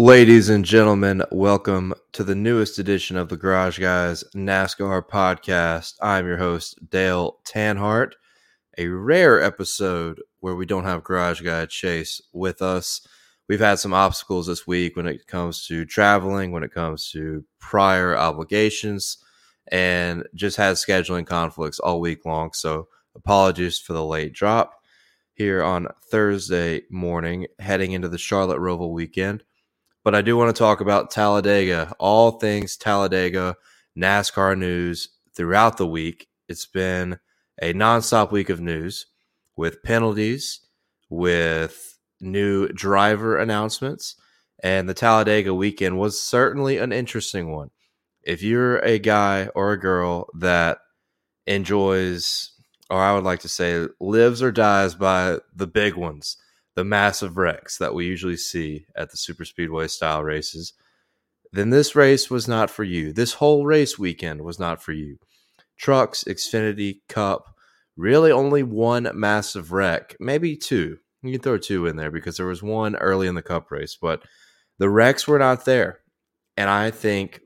[0.00, 5.94] Ladies and gentlemen, welcome to the newest edition of the Garage Guys NASCAR podcast.
[6.00, 8.12] I'm your host, Dale Tanhardt.
[8.78, 13.04] A rare episode where we don't have Garage Guy Chase with us.
[13.48, 17.44] We've had some obstacles this week when it comes to traveling, when it comes to
[17.58, 19.18] prior obligations,
[19.72, 22.52] and just had scheduling conflicts all week long.
[22.52, 22.86] So,
[23.16, 24.74] apologies for the late drop
[25.34, 29.42] here on Thursday morning, heading into the Charlotte Roval weekend
[30.08, 33.56] but I do want to talk about Talladega, all things Talladega,
[33.94, 36.28] NASCAR news throughout the week.
[36.48, 37.18] It's been
[37.60, 39.04] a nonstop week of news
[39.54, 40.60] with penalties,
[41.10, 44.16] with new driver announcements,
[44.62, 47.68] and the Talladega weekend was certainly an interesting one.
[48.22, 50.78] If you're a guy or a girl that
[51.46, 52.52] enjoys,
[52.88, 56.38] or I would like to say, lives or dies by the big ones,
[56.78, 60.74] the massive wrecks that we usually see at the super speedway style races,
[61.50, 63.12] then this race was not for you.
[63.12, 65.18] This whole race weekend was not for you.
[65.76, 67.52] Trucks, Xfinity, Cup,
[67.96, 70.98] really only one massive wreck, maybe two.
[71.24, 73.98] You can throw two in there because there was one early in the Cup race,
[74.00, 74.22] but
[74.78, 75.98] the wrecks were not there.
[76.56, 77.40] And I think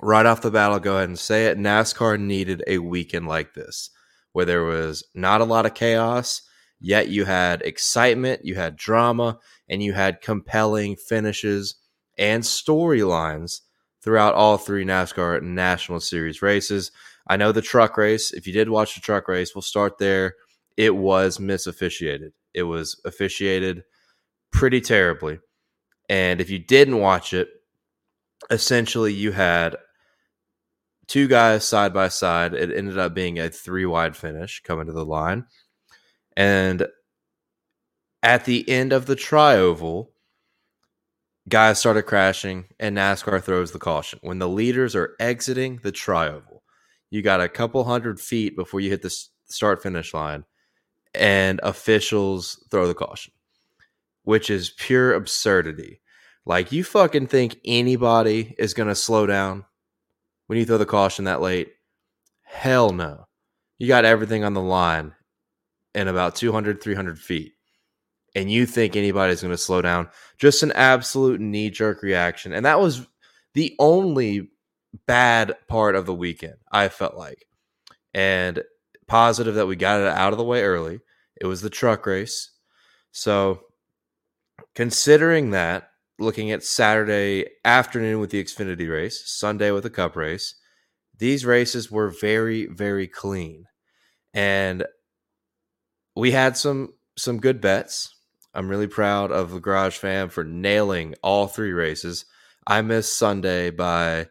[0.00, 3.52] right off the bat, I'll go ahead and say it NASCAR needed a weekend like
[3.52, 3.90] this
[4.32, 6.47] where there was not a lot of chaos
[6.80, 11.74] Yet you had excitement, you had drama, and you had compelling finishes
[12.16, 13.60] and storylines
[14.02, 16.90] throughout all three NASCAR National Series races.
[17.26, 20.34] I know the truck race, if you did watch the truck race, we'll start there.
[20.76, 22.30] It was misofficiated.
[22.54, 23.82] It was officiated
[24.52, 25.40] pretty terribly.
[26.08, 27.48] And if you didn't watch it,
[28.50, 29.76] essentially you had
[31.06, 32.54] two guys side by side.
[32.54, 35.46] It ended up being a three wide finish coming to the line.
[36.38, 36.86] And
[38.22, 40.10] at the end of the trioval,
[41.48, 44.20] guys started crashing and NASCAR throws the caution.
[44.22, 46.60] When the leaders are exiting the trioval,
[47.10, 49.12] you got a couple hundred feet before you hit the
[49.46, 50.44] start finish line,
[51.12, 53.32] and officials throw the caution,
[54.22, 56.00] which is pure absurdity.
[56.46, 59.64] Like, you fucking think anybody is going to slow down
[60.46, 61.72] when you throw the caution that late?
[62.44, 63.26] Hell no.
[63.78, 65.14] You got everything on the line
[65.98, 67.54] in about 200, 300 feet,
[68.36, 72.52] and you think anybody's going to slow down, just an absolute knee jerk reaction.
[72.52, 73.04] And that was
[73.54, 74.52] the only
[75.06, 77.46] bad part of the weekend, I felt like.
[78.14, 78.62] And
[79.08, 81.00] positive that we got it out of the way early.
[81.40, 82.52] It was the truck race.
[83.10, 83.62] So,
[84.76, 90.54] considering that, looking at Saturday afternoon with the Xfinity race, Sunday with the Cup race,
[91.16, 93.64] these races were very, very clean.
[94.32, 94.84] And
[96.18, 98.14] we had some some good bets.
[98.52, 102.24] I'm really proud of the Garage Fam for nailing all three races.
[102.66, 104.26] I missed Sunday by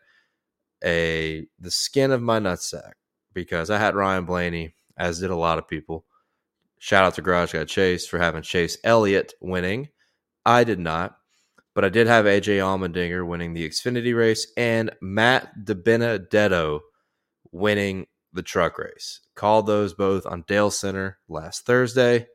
[0.84, 2.94] a the skin of my nutsack
[3.34, 6.06] because I had Ryan Blaney, as did a lot of people.
[6.78, 9.88] Shout out to Garage Guy Chase for having Chase Elliott winning.
[10.46, 11.18] I did not,
[11.74, 16.82] but I did have AJ Allmendinger winning the Xfinity race and Matt DiBenedetto
[17.52, 19.20] winning the truck race.
[19.36, 22.28] Called those both on Dale Center last Thursday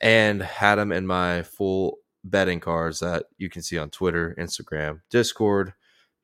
[0.00, 5.00] and had them in my full betting cards that you can see on Twitter, Instagram,
[5.10, 5.72] Discord.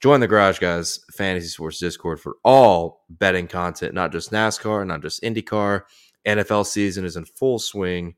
[0.01, 5.01] Join the Garage Guys Fantasy Sports Discord for all betting content, not just NASCAR, not
[5.01, 5.83] just IndyCar.
[6.27, 8.15] NFL season is in full swing.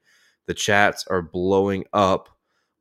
[0.47, 2.29] The chats are blowing up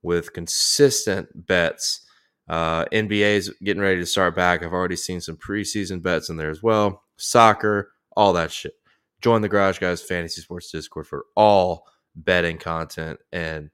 [0.02, 2.02] with consistent bets.
[2.48, 4.64] Uh, NBA is getting ready to start back.
[4.64, 7.04] I've already seen some preseason bets in there as well.
[7.18, 8.74] Soccer, all that shit.
[9.22, 13.70] Join the Garage Guys Fantasy Sports Discord for all betting content and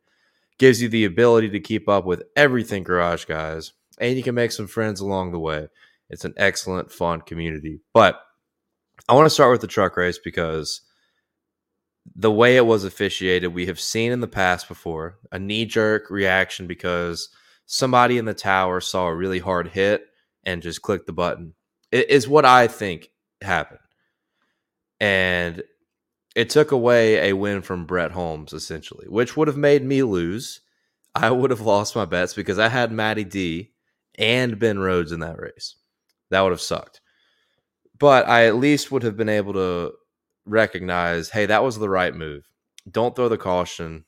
[0.58, 3.74] gives you the ability to keep up with everything Garage Guys.
[4.00, 5.68] And you can make some friends along the way.
[6.10, 7.82] It's an excellent, fun community.
[7.94, 8.20] But
[9.08, 10.82] I want to start with the truck race because
[12.16, 16.10] the way it was officiated, we have seen in the past before a knee jerk
[16.10, 17.30] reaction because
[17.66, 20.06] somebody in the tower saw a really hard hit
[20.44, 21.54] and just clicked the button.
[21.92, 23.10] It is what I think
[23.42, 23.80] happened
[25.02, 25.64] and
[26.36, 30.62] it took away a win from Brett Holmes essentially, which would have made me lose.
[31.16, 33.72] I would have lost my bets because I had Matty D
[34.18, 35.76] and Ben Rhodes in that race.
[36.30, 37.02] That would have sucked.
[37.98, 39.94] But I at least would have been able to
[40.46, 42.48] recognize, hey, that was the right move.
[42.90, 44.06] Don't throw the caution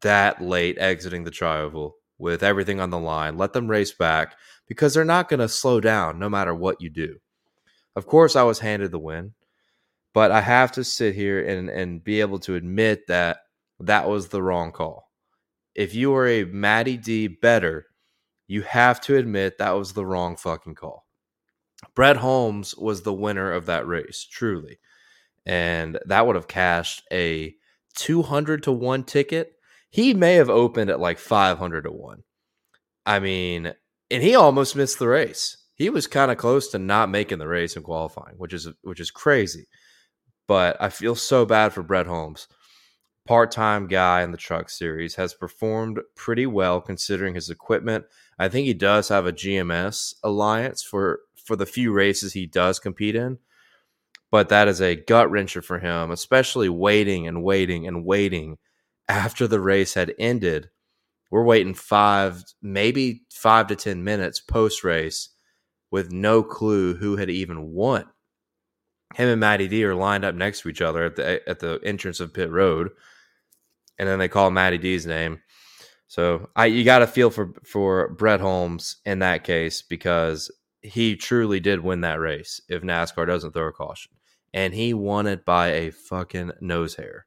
[0.00, 3.38] that late exiting the trioval with everything on the line.
[3.38, 4.36] Let them race back
[4.66, 7.18] because they're not going to slow down no matter what you do.
[7.96, 9.34] Of course, I was handed the win.
[10.14, 13.40] But I have to sit here and, and be able to admit that
[13.80, 15.10] that was the wrong call.
[15.74, 17.88] If you are a Matty D better
[18.46, 21.06] you have to admit that was the wrong fucking call.
[21.94, 24.78] Brett Holmes was the winner of that race, truly.
[25.46, 27.54] And that would have cashed a
[27.96, 29.52] 200 to 1 ticket.
[29.90, 32.22] He may have opened at like 500 to 1.
[33.06, 33.74] I mean,
[34.10, 35.58] and he almost missed the race.
[35.74, 39.00] He was kind of close to not making the race and qualifying, which is which
[39.00, 39.66] is crazy.
[40.46, 42.48] But I feel so bad for Brett Holmes.
[43.26, 48.04] Part-time guy in the truck series has performed pretty well considering his equipment.
[48.38, 52.78] I think he does have a GMS alliance for for the few races he does
[52.78, 53.38] compete in.
[54.30, 58.58] But that is a gut wrencher for him, especially waiting and waiting and waiting
[59.08, 60.70] after the race had ended.
[61.30, 65.30] We're waiting five, maybe five to 10 minutes post race
[65.90, 68.06] with no clue who had even won.
[69.14, 71.80] Him and Matty D are lined up next to each other at the at the
[71.84, 72.90] entrance of pit road,
[73.98, 75.40] and then they call Matty D's name.
[76.06, 80.50] So I you got to feel for for Brett Holmes in that case because
[80.84, 84.12] he truly did win that race if NASCAR doesn't throw a caution.
[84.52, 87.26] And he won it by a fucking nose hair.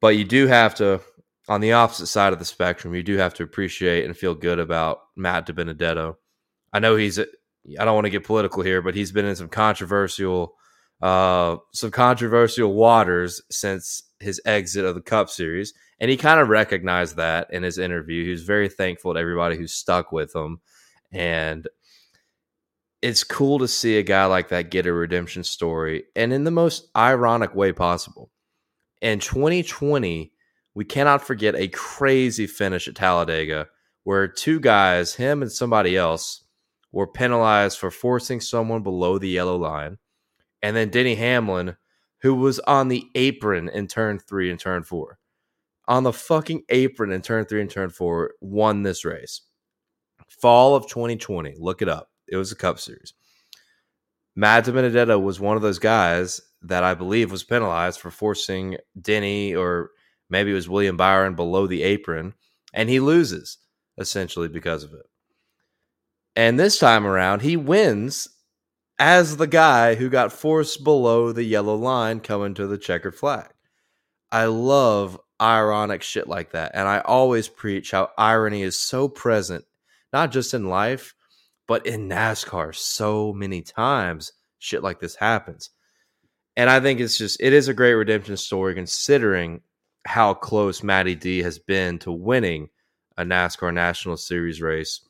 [0.00, 1.02] But you do have to,
[1.48, 4.58] on the opposite side of the spectrum, you do have to appreciate and feel good
[4.58, 6.16] about Matt DiBenedetto.
[6.72, 7.24] I know he's, I
[7.84, 10.54] don't want to get political here, but he's been in some controversial,
[11.02, 15.72] uh, some controversial waters since his exit of the Cup Series.
[15.98, 18.24] And he kind of recognized that in his interview.
[18.24, 20.60] He was very thankful to everybody who stuck with him.
[21.12, 21.68] And
[23.02, 26.50] it's cool to see a guy like that get a redemption story and in the
[26.50, 28.30] most ironic way possible.
[29.00, 30.32] In 2020,
[30.74, 33.68] we cannot forget a crazy finish at Talladega
[34.04, 36.44] where two guys, him and somebody else,
[36.92, 39.98] were penalized for forcing someone below the yellow line.
[40.62, 41.76] And then Denny Hamlin,
[42.20, 45.18] who was on the apron in turn three and turn four,
[45.88, 49.42] on the fucking apron in turn three and turn four, won this race.
[50.28, 51.54] Fall of 2020.
[51.58, 52.10] Look it up.
[52.28, 53.14] It was a Cup Series.
[54.36, 59.54] Matt Benedetto was one of those guys that I believe was penalized for forcing Denny
[59.54, 59.90] or
[60.28, 62.34] maybe it was William Byron below the apron,
[62.72, 63.58] and he loses
[63.98, 65.06] essentially because of it.
[66.36, 68.28] And this time around, he wins
[69.00, 73.48] as the guy who got forced below the yellow line coming to the checkered flag.
[74.30, 76.72] I love ironic shit like that.
[76.74, 79.64] And I always preach how irony is so present,
[80.12, 81.14] not just in life,
[81.66, 85.70] but in NASCAR, so many times shit like this happens.
[86.54, 89.62] And I think it's just, it is a great redemption story considering
[90.06, 92.68] how close Matty D has been to winning
[93.16, 95.00] a NASCAR National Series race.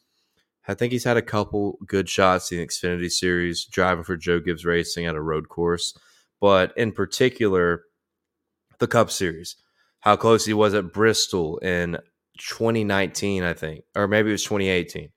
[0.71, 4.41] I think he's had a couple good shots in the Xfinity Series, driving for Joe
[4.41, 5.99] Gibbs Racing at a road course,
[6.41, 7.85] but in particular,
[8.79, 9.57] the Cup Series.
[10.01, 11.99] How close he was at Bristol in
[12.39, 15.11] 2019, I think, or maybe it was 2018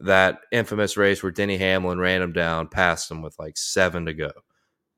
[0.00, 4.14] that infamous race where Denny Hamlin ran him down, passed him with like seven to
[4.14, 4.30] go,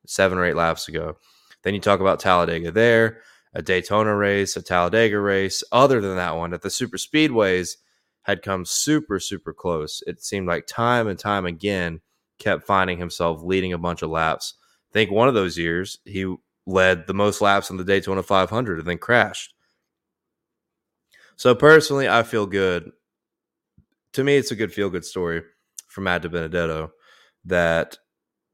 [0.07, 1.17] seven or eight laps to go.
[1.63, 3.21] Then you talk about Talladega there,
[3.53, 5.63] a Daytona race, a Talladega race.
[5.71, 7.75] Other than that one, at the super speedways
[8.23, 10.01] had come super, super close.
[10.07, 12.01] It seemed like time and time again
[12.39, 14.55] kept finding himself leading a bunch of laps.
[14.91, 16.33] I think one of those years he
[16.65, 19.53] led the most laps in the Daytona 500 and then crashed.
[21.35, 22.91] So personally, I feel good
[24.13, 25.41] to me, it's a good feel good story
[25.87, 26.91] for Matt DiBenedetto
[27.45, 27.97] that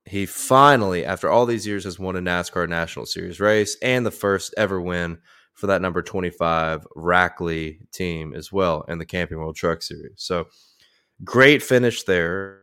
[0.06, 4.12] he finally, after all these years, has won a NASCAR National Series race and the
[4.12, 5.20] first ever win
[5.60, 10.14] for that number 25 Rackley team as well in the Camping World Truck Series.
[10.18, 10.48] So
[11.24, 12.62] great finish there,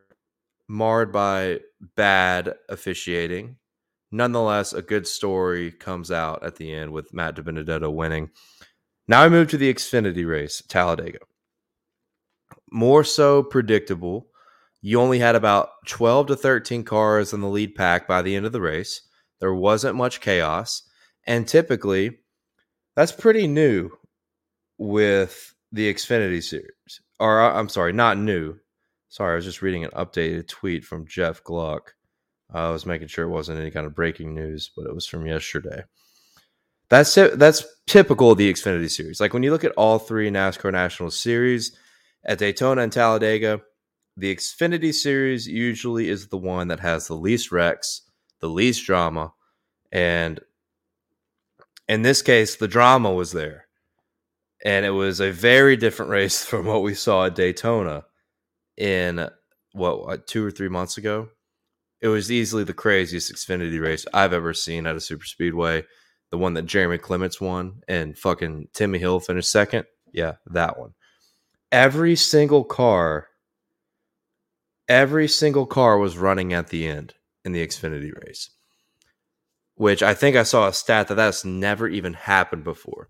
[0.68, 1.60] marred by
[1.94, 3.56] bad officiating.
[4.10, 8.30] Nonetheless, a good story comes out at the end with Matt DiBenedetto winning.
[9.08, 11.18] Now I move to the Xfinity race, Talladega
[12.70, 14.28] more so predictable.
[14.82, 18.46] You only had about 12 to 13 cars in the lead pack by the end
[18.46, 19.02] of the race.
[19.40, 20.82] There wasn't much chaos.
[21.26, 22.18] And typically,
[22.96, 23.90] that's pretty new
[24.78, 27.00] with the Xfinity series.
[27.20, 28.56] Or, uh, I'm sorry, not new.
[29.08, 31.94] Sorry, I was just reading an updated tweet from Jeff Gluck.
[32.52, 35.26] I was making sure it wasn't any kind of breaking news, but it was from
[35.26, 35.84] yesterday.
[36.88, 39.20] That's that's typical of the Xfinity series.
[39.20, 41.76] Like when you look at all three NASCAR National Series,
[42.26, 43.62] at Daytona and Talladega,
[44.16, 48.02] the Xfinity Series usually is the one that has the least wrecks,
[48.40, 49.32] the least drama,
[49.92, 50.40] and
[51.88, 53.66] in this case, the drama was there.
[54.64, 58.04] And it was a very different race from what we saw at Daytona
[58.76, 59.28] in
[59.72, 61.28] what, uh, two or three months ago.
[62.00, 65.84] It was easily the craziest Xfinity race I've ever seen at a super speedway.
[66.30, 69.86] The one that Jeremy Clements won and fucking Timmy Hill finished second.
[70.12, 70.94] Yeah, that one.
[71.72, 73.28] every single car,
[74.88, 77.14] every single car was running at the end
[77.44, 78.50] in the Xfinity race,
[79.76, 83.08] which I think I saw a stat that that's never even happened before.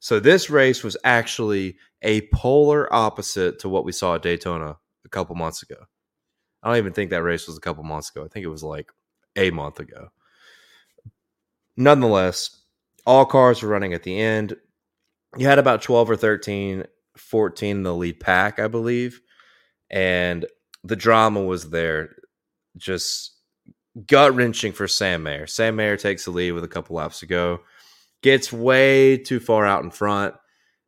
[0.00, 5.08] So this race was actually a polar opposite to what we saw at Daytona a
[5.08, 5.76] couple months ago.
[6.62, 8.24] I don't even think that race was a couple months ago.
[8.24, 8.90] I think it was like
[9.36, 10.08] a month ago.
[11.76, 12.64] Nonetheless,
[13.06, 14.56] all cars were running at the end.
[15.36, 16.84] You had about 12 or 13,
[17.16, 19.20] 14 in the lead pack, I believe.
[19.88, 20.46] And
[20.82, 22.16] the drama was there.
[22.76, 23.37] Just
[24.06, 25.46] gut wrenching for Sam Mayer.
[25.46, 27.60] Sam Mayer takes the lead with a couple laps to go,
[28.22, 30.34] gets way too far out in front.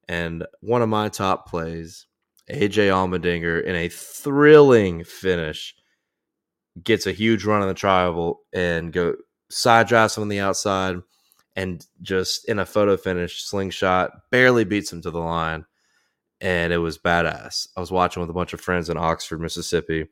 [0.09, 2.07] And one of my top plays,
[2.51, 5.75] AJ Allmendinger, in a thrilling finish,
[6.83, 9.15] gets a huge run on the trial and go
[9.51, 10.97] side drives him on the outside
[11.57, 15.65] and just in a photo finish slingshot barely beats him to the line
[16.41, 20.07] and it was badass i was watching with a bunch of friends in oxford mississippi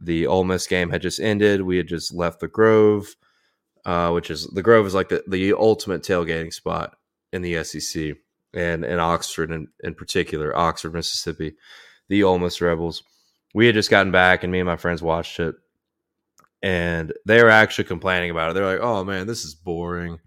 [0.00, 3.16] the Ole Miss game had just ended we had just left the grove
[3.84, 6.96] uh, which is the grove is like the, the ultimate tailgating spot
[7.32, 8.16] in the sec
[8.54, 11.54] and in oxford in, in particular oxford mississippi
[12.08, 13.02] the Ole Miss rebels
[13.54, 15.54] we had just gotten back and me and my friends watched it
[16.62, 18.54] and they were actually complaining about it.
[18.54, 20.18] They're like, "Oh man, this is boring.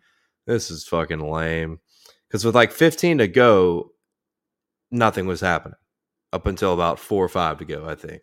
[0.45, 1.79] This is fucking lame."
[2.27, 3.91] Because with like 15 to go,
[4.91, 5.77] nothing was happening
[6.31, 8.21] up until about four or five to go, I think.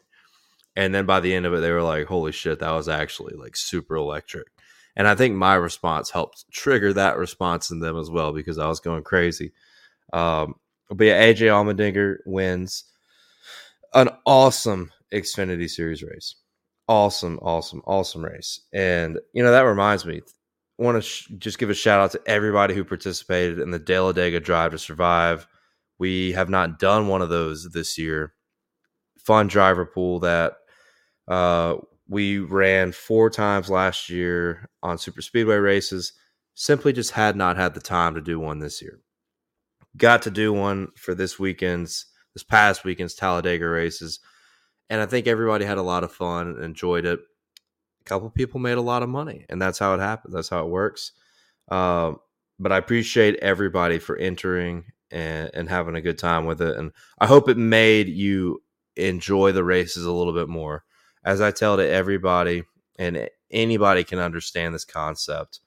[0.77, 3.35] And then by the end of it, they were like, "Holy shit, that was actually
[3.35, 4.49] like super electric."
[4.97, 8.69] And I think my response helped trigger that response in them as well because I
[8.69, 9.53] was going crazy.
[10.13, 10.55] Um,
[10.91, 12.85] but yeah, AJ Allmendinger wins
[13.95, 16.37] an awesome Xfinity Series race
[16.89, 18.61] awesome, awesome, awesome race.
[18.73, 20.23] And you know that reminds me,
[20.79, 24.41] want to sh- just give a shout out to everybody who participated in the Talladega
[24.41, 25.47] Drive to Survive.
[25.99, 28.35] We have not done one of those this year.
[29.19, 30.55] Fun driver pool that
[31.29, 31.77] uh,
[32.09, 36.13] we ran four times last year on super speedway races.
[36.55, 39.01] Simply just had not had the time to do one this year.
[39.97, 44.21] Got to do one for this weekend's, this past weekend's Talladega races
[44.89, 47.19] and I think everybody had a lot of fun and enjoyed it.
[47.19, 50.35] A couple people made a lot of money, and that's how it happens.
[50.35, 51.13] That's how it works.
[51.69, 52.19] Um,
[52.59, 56.93] but I appreciate everybody for entering and, and having a good time with it, and
[57.19, 58.63] I hope it made you
[58.97, 60.85] enjoy the races a little bit more.
[61.27, 62.63] As I tell to everybody,
[62.99, 65.61] and anybody can understand this concept,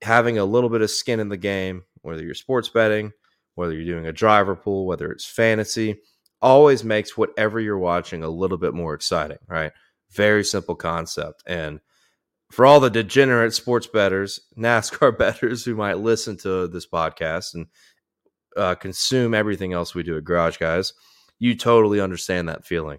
[0.00, 3.12] having a little bit of skin in the game, whether you're sports betting,
[3.56, 6.00] whether you're doing a driver pool, whether it's fantasy
[6.42, 9.72] always makes whatever you're watching a little bit more exciting, right?
[10.10, 11.42] Very simple concept.
[11.46, 11.80] And
[12.50, 17.66] for all the degenerate sports betters, NASCAR betters who might listen to this podcast and
[18.56, 20.94] uh, consume everything else we do at Garage Guys,
[21.38, 22.98] you totally understand that feeling.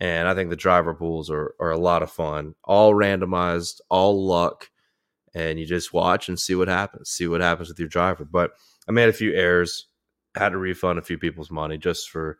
[0.00, 4.26] And I think the driver pools are, are a lot of fun, all randomized, all
[4.26, 4.70] luck.
[5.34, 8.24] And you just watch and see what happens, see what happens with your driver.
[8.24, 8.52] But
[8.88, 9.86] I made a few errors,
[10.34, 12.38] had to refund a few people's money just for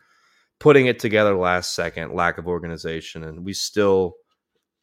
[0.59, 4.15] putting it together last second, lack of organization, and we still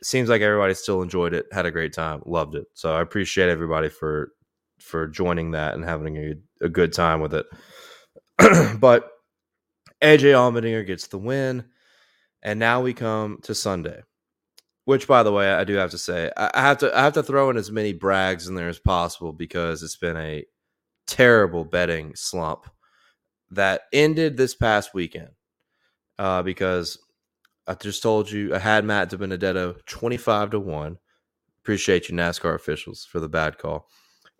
[0.04, 2.66] seems like everybody still enjoyed it, had a great time, loved it.
[2.74, 4.32] So I appreciate everybody for
[4.80, 7.46] for joining that and having a, a good time with it.
[8.80, 9.10] but
[10.02, 11.66] AJ Allmendinger gets the win,
[12.46, 14.04] and now we come to Sunday.
[14.86, 17.24] Which, by the way, I do have to say, I have to I have to
[17.24, 20.46] throw in as many brags in there as possible because it's been a
[21.08, 22.68] terrible betting slump
[23.50, 25.30] that ended this past weekend
[26.20, 27.00] uh, because
[27.66, 30.98] I just told you I had Matt DiBenedetto 25 to 1.
[31.64, 33.88] Appreciate you, NASCAR officials, for the bad call.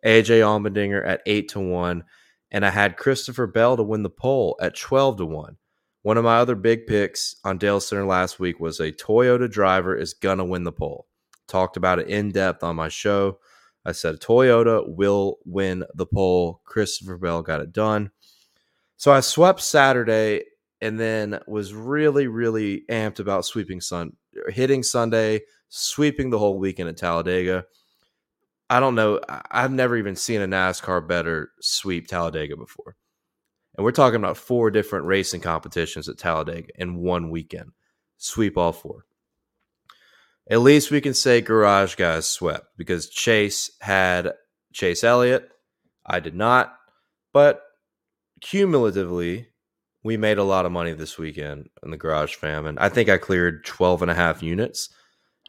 [0.06, 2.04] AJ Allmendinger at 8 to 1.
[2.52, 5.58] And I had Christopher Bell to win the pole at 12 to 1.
[6.06, 9.96] One of my other big picks on Dale Center last week was a Toyota driver
[9.96, 11.08] is going to win the pole.
[11.48, 13.40] Talked about it in depth on my show.
[13.86, 16.62] I said Toyota will win the pole.
[16.64, 18.12] Christopher Bell got it done.
[18.98, 20.44] So I swept Saturday
[20.80, 24.16] and then was really, really amped about sweeping Sun,
[24.50, 27.66] hitting Sunday, sweeping the whole weekend at Talladega.
[28.70, 29.22] I don't know.
[29.50, 32.96] I've never even seen a NASCAR better sweep Talladega before.
[33.76, 37.72] And we're talking about four different racing competitions at Talladega in one weekend.
[38.18, 39.06] Sweep all four.
[40.50, 44.34] At least we can say Garage Guys swept because Chase had
[44.74, 45.50] Chase Elliott.
[46.06, 46.76] I did not.
[47.34, 47.62] But
[48.42, 49.48] cumulatively,
[50.06, 53.10] we made a lot of money this weekend in the garage fam and i think
[53.10, 54.90] i cleared 12 and a half units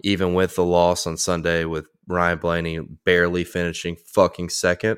[0.00, 4.97] even with the loss on sunday with ryan blaney barely finishing fucking second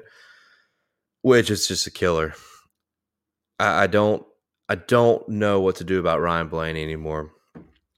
[1.23, 2.33] which is just a killer
[3.59, 4.25] i, I don't
[4.69, 7.33] I don't know what to do about Ryan Blaney anymore.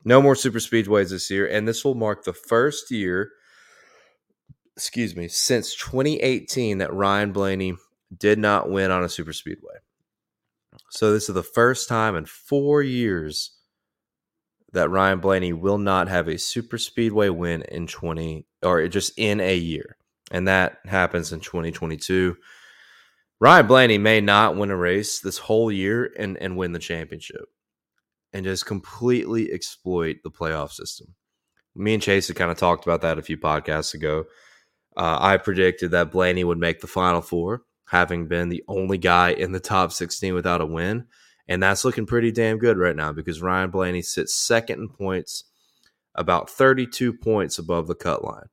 [0.05, 3.33] No more super speedways this year, and this will mark the first year,
[4.77, 7.75] excuse me, since 2018 that Ryan Blaney
[8.17, 9.75] did not win on a super speedway.
[10.91, 13.53] So this is the first time in four years
[14.73, 19.41] that Ryan Blaney will not have a super speedway win in 20 or just in
[19.41, 19.97] a year.
[20.31, 22.37] And that happens in 2022.
[23.41, 27.47] Ryan Blaney may not win a race this whole year and, and win the championship
[28.35, 31.15] and just completely exploit the playoff system.
[31.75, 34.25] Me and Chase had kind of talked about that a few podcasts ago.
[34.97, 39.31] Uh, I predicted that Blaney would make the final four, having been the only guy
[39.31, 41.07] in the top 16 without a win.
[41.49, 45.45] And that's looking pretty damn good right now because Ryan Blaney sits second in points,
[46.15, 48.49] about 32 points above the cut line.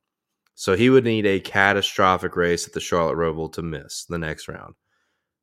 [0.58, 4.48] So he would need a catastrophic race at the Charlotte Roval to miss the next
[4.48, 4.74] round.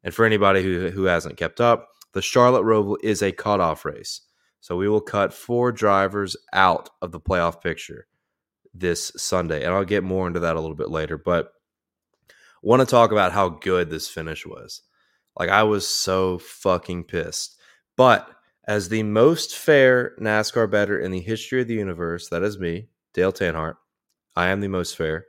[0.04, 4.20] And for anybody who, who hasn't kept up, the Charlotte Roval is a cutoff race.
[4.60, 8.08] So we will cut four drivers out of the playoff picture
[8.74, 9.64] this Sunday.
[9.64, 11.18] And I'll get more into that a little bit later.
[11.18, 11.54] But
[12.62, 14.82] want to talk about how good this finish was.
[15.40, 17.56] Like I was so fucking pissed.
[17.96, 18.30] But
[18.68, 22.90] as the most fair NASCAR better in the history of the universe, that is me,
[23.14, 23.78] Dale Tanhardt.
[24.36, 25.26] I am the most fair.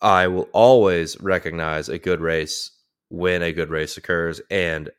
[0.00, 2.70] I will always recognize a good race
[3.08, 4.40] when a good race occurs.
[4.50, 4.90] And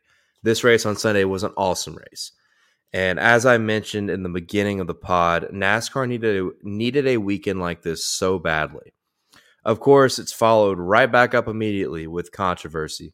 [0.42, 2.32] this race on Sunday was an awesome race.
[2.92, 7.16] And as I mentioned in the beginning of the pod, NASCAR needed a, needed a
[7.16, 8.94] weekend like this so badly.
[9.64, 13.12] Of course, it's followed right back up immediately with controversy.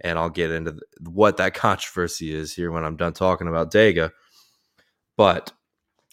[0.00, 4.10] And I'll get into what that controversy is here when I'm done talking about Dega.
[5.16, 5.52] But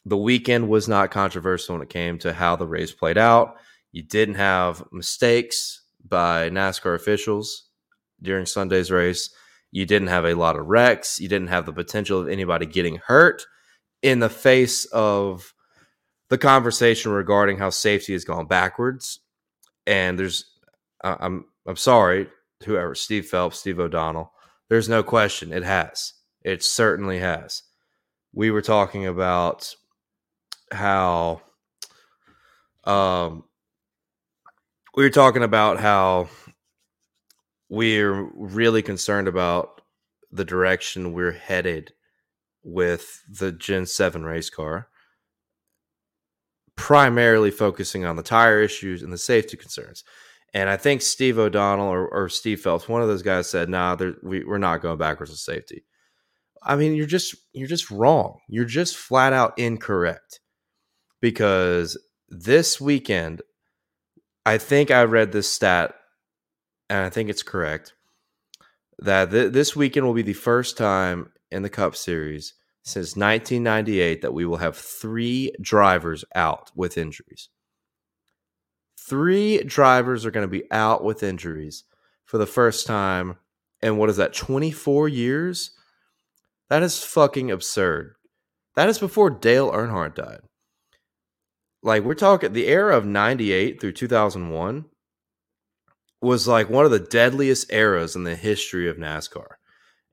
[0.10, 3.58] the weekend was not controversial when it came to how the race played out.
[3.92, 7.70] You didn't have mistakes by NASCAR officials
[8.22, 9.30] during Sunday's race.
[9.72, 11.20] You didn't have a lot of wrecks.
[11.20, 13.46] You didn't have the potential of anybody getting hurt
[14.02, 15.54] in the face of
[16.30, 19.20] the conversation regarding how safety has gone backwards.
[19.86, 20.46] And there's,
[21.04, 22.30] I'm, I'm sorry,
[22.66, 24.32] whoever, Steve Phelps, Steve O'Donnell,
[24.70, 26.14] there's no question it has.
[26.44, 27.62] It certainly has.
[28.34, 29.76] We were talking about
[30.72, 31.42] how
[32.86, 33.44] um
[34.96, 36.30] we were talking about how
[37.70, 39.82] we're really concerned about
[40.32, 41.94] the direction we're headed
[42.64, 44.90] with the Gen 7 race car,
[46.76, 50.04] primarily focusing on the tire issues and the safety concerns.
[50.54, 53.96] And I think Steve O'Donnell or, or Steve Phelps, one of those guys said, nah,
[54.24, 55.86] we, we're not going backwards with safety.
[56.62, 58.40] I mean, you're just you're just wrong.
[58.50, 60.42] You're just flat out incorrect
[61.22, 61.98] because
[62.30, 63.42] this weekend,
[64.46, 65.96] I think I read this stat,
[66.90, 67.94] and I think it's correct
[69.02, 72.54] that th- this weekend will be the first time in the Cup Series
[72.84, 77.50] since 1998 that we will have three drivers out with injuries.
[78.98, 81.84] Three drivers are going to be out with injuries
[82.26, 83.38] for the first time.
[83.82, 85.72] And what is that, 24 years?
[86.70, 88.16] That is fucking absurd.
[88.76, 90.42] That is before Dale Earnhardt died
[91.82, 94.86] like we're talking the era of 98 through 2001
[96.22, 99.48] was like one of the deadliest eras in the history of NASCAR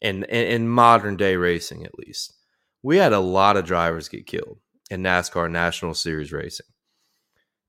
[0.00, 2.35] and in, modern day racing at least.
[2.83, 4.59] We had a lot of drivers get killed
[4.90, 6.66] in NASCAR National Series racing.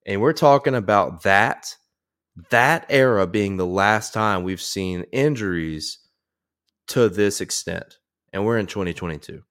[0.06, 1.76] And we're talking about that
[2.52, 5.98] that era being the last time we've seen injuries
[6.86, 7.98] to this extent.
[8.32, 9.42] And we're in 2022.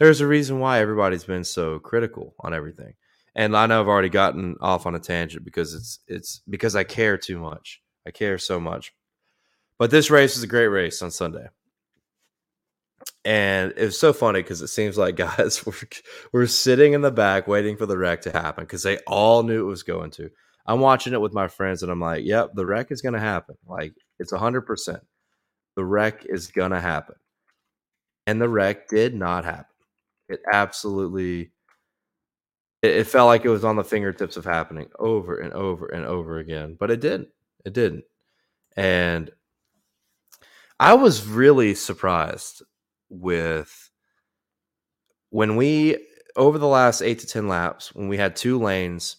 [0.00, 2.94] There's a reason why everybody's been so critical on everything
[3.34, 6.84] and I know I've already gotten off on a tangent because it's it's because I
[6.84, 7.80] care too much.
[8.06, 8.92] I care so much.
[9.78, 11.48] But this race is a great race on Sunday.
[13.24, 15.74] And it was so funny because it seems like guys were,
[16.32, 19.60] were sitting in the back waiting for the wreck to happen because they all knew
[19.60, 20.30] it was going to.
[20.66, 23.20] I'm watching it with my friends and I'm like, yep, the wreck is going to
[23.20, 23.56] happen.
[23.66, 25.00] Like, it's 100%.
[25.76, 27.16] The wreck is going to happen.
[28.26, 29.64] And the wreck did not happen.
[30.28, 31.50] It absolutely
[32.82, 36.04] it, it felt like it was on the fingertips of happening over and over and
[36.04, 37.28] over again, but it didn't.
[37.64, 38.04] It didn't.
[38.76, 39.30] And
[40.78, 42.62] I was really surprised
[43.10, 43.90] with
[45.30, 45.98] when we
[46.36, 49.16] over the last eight to ten laps when we had two lanes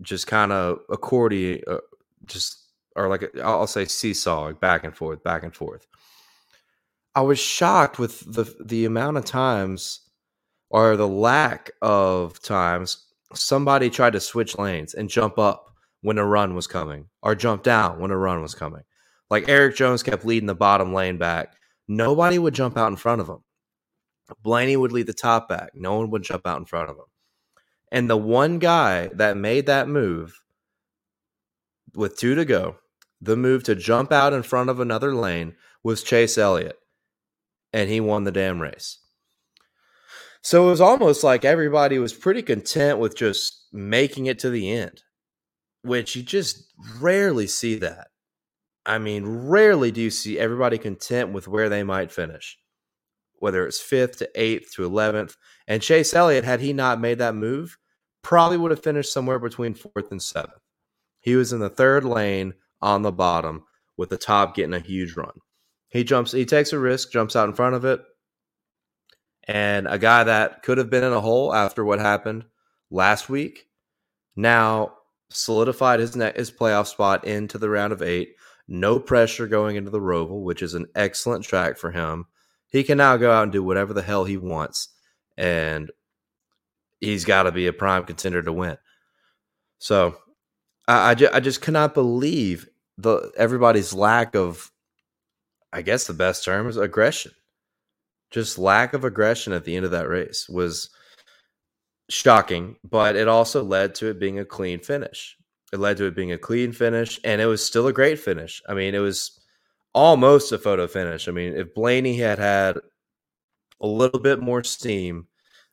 [0.00, 1.78] just kind of accordion uh,
[2.24, 5.86] just or like i'll say seesaw back and forth back and forth
[7.14, 10.00] i was shocked with the the amount of times
[10.70, 16.24] or the lack of times somebody tried to switch lanes and jump up when a
[16.24, 18.82] run was coming or jump down when a run was coming.
[19.28, 21.54] Like Erik Jones kept leading the bottom lane back.
[21.86, 23.44] Nobody would jump out in front of him.
[24.42, 25.70] Blaney would lead the top back.
[25.74, 27.04] No one would jump out in front of him.
[27.92, 30.40] And the one guy that made that move
[31.94, 32.76] with two to go,
[33.20, 36.78] the move to jump out in front of another lane was Chase Elliott.
[37.72, 38.98] And he won the damn race.
[40.42, 44.72] So it was almost like everybody was pretty content with just making it to the
[44.72, 45.02] end,
[45.82, 48.08] which you just rarely see that.
[48.86, 52.58] I mean, rarely do you see everybody content with where they might finish,
[53.34, 55.36] whether it's fifth to eighth to 11th.
[55.68, 57.76] And Chase Elliott, had he not made that move,
[58.22, 60.54] probably would have finished somewhere between fourth and seventh.
[61.20, 63.64] He was in the third lane on the bottom
[63.98, 65.32] with the top getting a huge run.
[65.88, 68.00] He jumps, he takes a risk, jumps out in front of it.
[69.50, 72.44] And a guy that could have been in a hole after what happened
[72.88, 73.66] last week
[74.36, 74.92] now
[75.28, 78.36] solidified his, his playoff spot into the round of eight.
[78.68, 82.26] No pressure going into the Roval, which is an excellent track for him.
[82.68, 84.90] He can now go out and do whatever the hell he wants.
[85.36, 85.90] And
[87.00, 88.78] he's got to be a prime contender to win.
[89.80, 90.16] So
[90.86, 94.70] I, I, ju- I just cannot believe the everybody's lack of,
[95.72, 97.32] I guess the best term is aggression.
[98.30, 100.90] Just lack of aggression at the end of that race was
[102.08, 105.36] shocking, but it also led to it being a clean finish.
[105.72, 108.60] It led to it being a clean finish, and it was still a great finish.
[108.68, 109.40] I mean, it was
[109.94, 111.28] almost a photo finish.
[111.28, 112.78] I mean, if Blaney had had
[113.80, 115.26] a little bit more steam,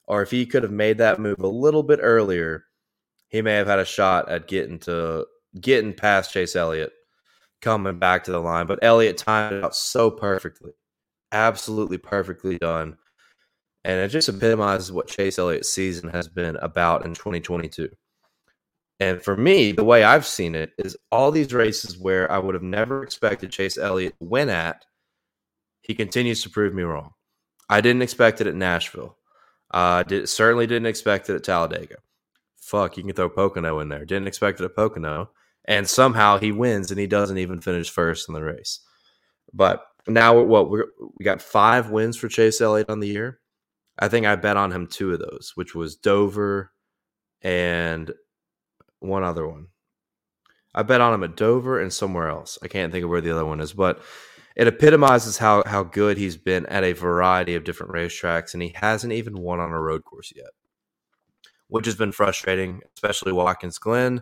[0.06, 2.66] or if he could have made that move a little bit earlier,
[3.28, 5.26] he may have had a shot at getting to
[5.60, 6.94] getting past Chase Elliott,
[7.62, 8.68] coming back to the line.
[8.68, 10.72] But Elliott timed it out so perfectly,
[11.32, 12.98] absolutely perfectly done,
[13.84, 17.90] and it just epitomizes what Chase Elliott's season has been about in 2022.
[19.00, 22.56] And for me, the way I've seen it is all these races where I would
[22.56, 24.86] have never expected Chase Elliott to win at,
[25.82, 27.12] he continues to prove me wrong.
[27.70, 29.18] I didn't expect it at Nashville.
[29.72, 31.98] Uh, did, certainly didn't expect it at Talladega.
[32.56, 34.06] Fuck, you can throw Pocono in there.
[34.06, 35.30] Didn't expect it at Pocono.
[35.66, 38.80] And somehow he wins and he doesn't even finish first in the race.
[39.54, 40.84] But now, what we
[41.18, 43.40] we got five wins for Chase Elliott on the year.
[44.00, 46.72] I think I bet on him two of those, which was Dover
[47.42, 48.12] and
[49.00, 49.68] one other one.
[50.76, 52.60] I bet on him at Dover and somewhere else.
[52.62, 54.02] I can't think of where the other one is, but
[54.56, 58.74] it epitomizes how how good he's been at a variety of different racetracks, and he
[58.76, 60.52] hasn't even won on a road course yet,
[61.68, 64.22] which has been frustrating, especially Watkins Glen.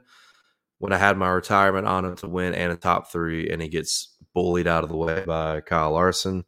[0.77, 3.69] When I had my retirement on him to win and a top three, and he
[3.69, 6.45] gets bullied out of the way by Kyle Larson.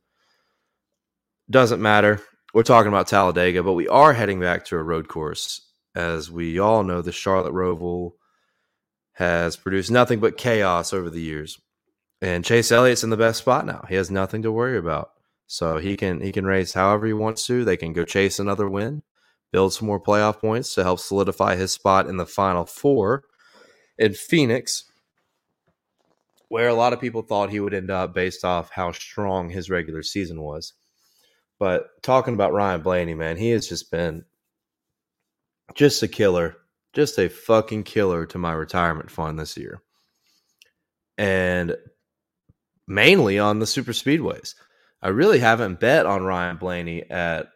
[1.50, 2.22] Doesn't matter.
[2.54, 6.60] We're talking about Talladega, but we are heading back to a road course as we
[6.60, 8.12] all know, the Charlotte Roval
[9.14, 11.60] has produced nothing but chaos over the years.
[12.22, 13.84] And Chase Elliott's in the best spot now.
[13.90, 15.10] He has nothing to worry about.
[15.48, 17.66] So he can he can race however he wants to.
[17.66, 19.02] They can go chase another win,
[19.52, 23.24] build some more playoff points to help solidify his spot in the final four
[23.98, 24.87] in Phoenix,
[26.50, 29.70] where a lot of people thought he would end up based off how strong his
[29.70, 30.74] regular season was.
[31.60, 34.24] But talking about Ryan Blaney, man, he has just been
[35.76, 36.58] just a killer,
[36.94, 39.82] just a fucking killer to my retirement fund this year.
[41.18, 41.76] And
[42.88, 44.56] mainly on the super speedways.
[45.02, 47.48] I really haven't bet on Ryan Blaney at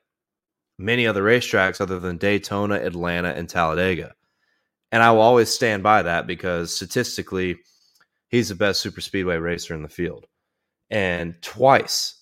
[0.77, 4.13] many other racetracks other than Daytona, Atlanta, and Talladega.
[4.91, 7.57] And I will always stand by that because statistically,
[8.31, 10.25] he's the best super speedway racer in the field.
[10.89, 12.15] And twice,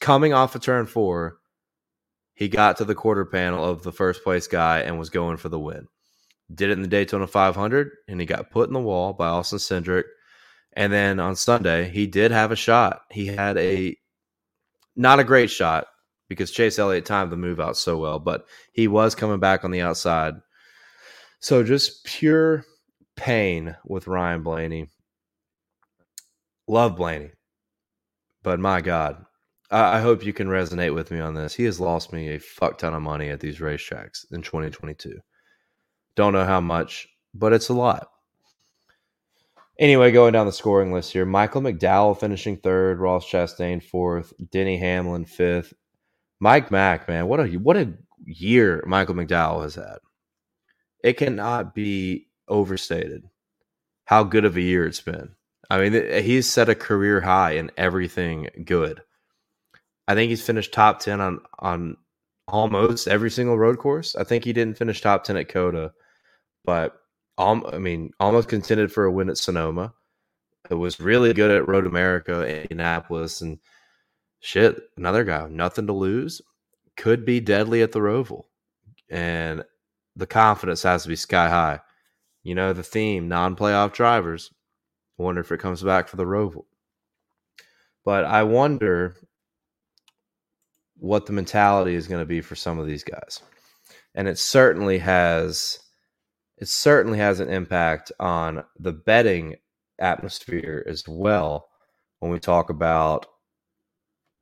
[0.00, 1.38] coming off of turn four,
[2.32, 5.48] he got to the quarter panel of the first place guy and was going for
[5.48, 5.86] the win.
[6.52, 9.58] Did it in the Daytona 500 and he got put in the wall by Austin
[9.58, 10.04] Cindric.
[10.72, 13.02] And then on Sunday, he did have a shot.
[13.10, 13.96] He had a
[14.96, 15.86] not a great shot
[16.28, 19.70] because Chase Elliott timed the move out so well, but he was coming back on
[19.70, 20.34] the outside.
[21.38, 22.64] So just pure
[23.16, 24.88] pain with Ryan Blaney.
[26.66, 27.30] Love Blaney.
[28.42, 29.24] But my God,
[29.70, 31.54] I, I hope you can resonate with me on this.
[31.54, 35.18] He has lost me a fuck ton of money at these racetracks in 2022.
[36.16, 38.08] Don't know how much, but it's a lot.
[39.78, 44.78] Anyway, going down the scoring list here, Michael McDowell finishing third, Ross Chastain fourth, Denny
[44.78, 45.74] Hamlin fifth,
[46.38, 47.92] Mike Mack, man, what a what a
[48.24, 49.98] year Michael McDowell has had.
[51.02, 53.24] It cannot be overstated
[54.06, 55.34] how good of a year it's been.
[55.70, 59.02] I mean, he's set a career high in everything good.
[60.06, 61.96] I think he's finished top ten on on
[62.46, 64.14] almost every single road course.
[64.14, 65.92] I think he didn't finish top ten at COTA,
[66.64, 67.00] but
[67.38, 69.94] um, I mean, almost contended for a win at Sonoma.
[70.70, 73.58] It was really good at Road America, Indianapolis, and
[74.40, 76.40] shit, another guy, nothing to lose.
[76.96, 78.44] could be deadly at the Roval.
[79.10, 79.64] And
[80.16, 81.80] the confidence has to be sky high.
[82.44, 84.52] You know, the theme non playoff drivers.
[85.18, 86.66] I wonder if it comes back for the Roval.
[88.04, 89.16] But I wonder
[90.98, 93.40] what the mentality is going to be for some of these guys.
[94.14, 95.78] And it certainly has
[96.58, 99.56] it certainly has an impact on the betting
[99.98, 101.68] atmosphere as well
[102.20, 103.26] when we talk about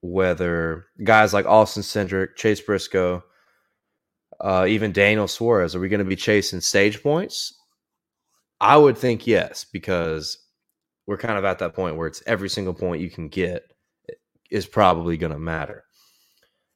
[0.02, 3.22] whether guys like Austin Cindric, Chase Briscoe,
[4.40, 7.54] uh, even Daniel Suarez, are we going to be chasing stage points?
[8.62, 10.38] I would think yes, because
[11.08, 13.64] we're kind of at that point where it's every single point you can get
[14.08, 14.14] eh,
[14.52, 15.82] is probably going to matter.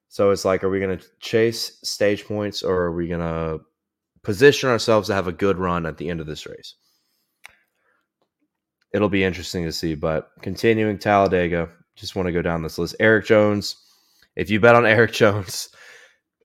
[0.09, 3.61] So it's like, are we going to chase stage points or are we going to
[4.25, 6.75] position ourselves to have a good run at the end of this race?
[8.93, 9.95] It'll be interesting to see.
[9.95, 12.97] But continuing Talladega, just want to go down this list.
[12.99, 13.77] Erik Jones,
[14.35, 15.69] if you bet on Erik Jones,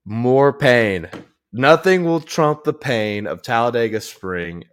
[0.06, 1.10] more pain.
[1.52, 4.66] Nothing will trump the pain of Talladega Spring.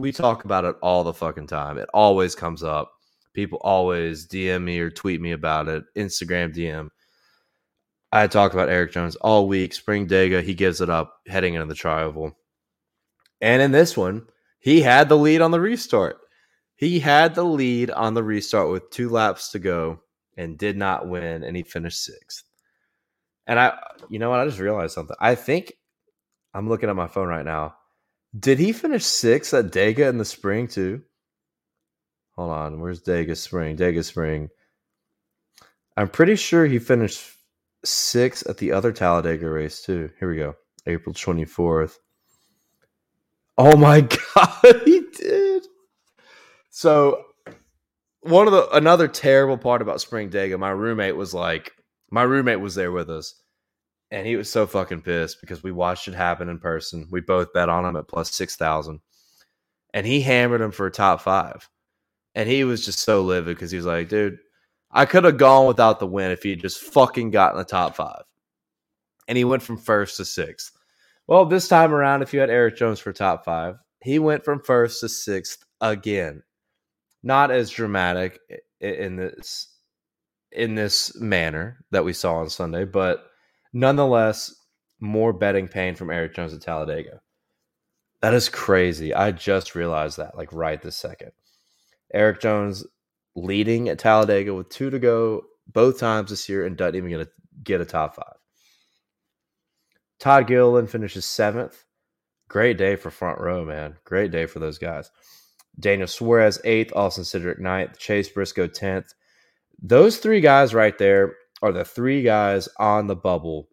[0.00, 1.76] We talk about it all the fucking time.
[1.76, 2.92] It always comes up.
[3.34, 5.84] People always DM me or tweet me about it.
[5.96, 6.88] Instagram DM.
[8.12, 9.72] I talked about Erik Jones all week.
[9.72, 12.32] Spring Dega, he gives it up heading into the trioval.
[13.40, 14.26] And in this one,
[14.58, 16.18] he had the lead on the restart.
[16.76, 20.00] He had the lead on the restart with two laps to go
[20.36, 22.44] and did not win, and he finished sixth.
[23.46, 24.40] And I, you know what?
[24.40, 25.16] I just realized something.
[25.20, 25.74] I think
[26.54, 27.74] I'm looking at my phone right now.
[28.38, 31.02] Did he finish sixth at Dega in the spring too?
[32.36, 33.76] Hold on, where's Dega Spring?
[33.76, 34.48] Dega Spring.
[35.96, 37.20] I'm pretty sure he finished
[37.84, 40.10] sixth at the other Talladega race too.
[40.18, 40.54] Here we go,
[40.86, 41.96] April 24th.
[43.58, 44.00] Oh my
[44.34, 45.66] god, he did.
[46.70, 47.24] So
[48.20, 51.72] one of the another terrible part about Spring Dega, my roommate was like,
[52.10, 53.34] my roommate was there with us,
[54.10, 57.06] and he was so fucking pissed because we watched it happen in person.
[57.10, 59.00] We both bet on him at plus six thousand,
[59.94, 61.68] and he hammered him for a top five,
[62.34, 64.38] and he was just so livid because he was like, dude,
[64.90, 67.96] I could have gone without the win if he had just fucking gotten the top
[67.96, 68.22] five,
[69.28, 70.72] and he went from first to sixth.
[71.26, 74.60] Well, this time around, if you had Erik Jones for top five, he went from
[74.60, 76.42] first to sixth again.
[77.22, 78.40] Not as dramatic
[78.80, 79.68] in this
[80.52, 83.29] in this manner that we saw on Sunday, but
[83.72, 84.54] nonetheless,
[85.00, 87.20] more betting pain from Erik Jones at Talladega.
[88.20, 89.14] That is crazy.
[89.14, 91.32] I just realized that, like right this second.
[92.12, 92.84] Erik Jones
[93.34, 97.20] leading at Talladega with two to go both times this year and doesn't even get
[97.20, 97.28] a,
[97.62, 98.34] get a top five.
[100.18, 101.84] Todd Gilliland finishes seventh.
[102.48, 103.96] Great day for front row, man.
[104.04, 105.10] Great day for those guys.
[105.78, 109.14] Daniel Suarez eighth, Austin Cindric, ninth, Chase Briscoe tenth,
[109.80, 113.68] those three guys right there are the three guys on the bubble.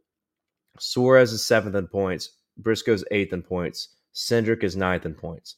[0.79, 2.31] Suarez is seventh in points.
[2.57, 3.89] Briscoe's eighth in points.
[4.13, 5.55] Cindric is ninth in points.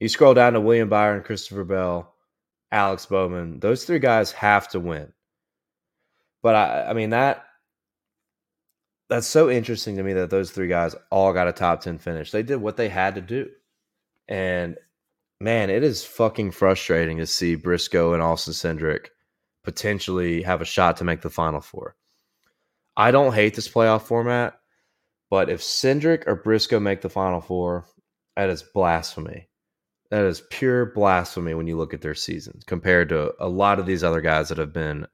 [0.00, 2.14] You scroll down to William Byron, Christopher Bell,
[2.70, 3.60] Alex Bowman.
[3.60, 5.12] Those three guys have to win.
[6.42, 7.46] But I, I mean that
[9.08, 12.30] that's so interesting to me that those three guys all got a top 10 finish.
[12.30, 13.48] They did what they had to do.
[14.28, 14.76] And
[15.40, 19.08] man, it is fucking frustrating to see Briscoe and Austin Cindric
[19.66, 21.96] potentially have a shot to make the final four.
[22.96, 24.58] I don't hate this playoff format,
[25.28, 27.84] but if Cindric or Briscoe make the final four,
[28.36, 29.48] that is blasphemy.
[30.10, 33.86] That is pure blasphemy when you look at their seasons compared to a lot of
[33.86, 35.06] these other guys that have been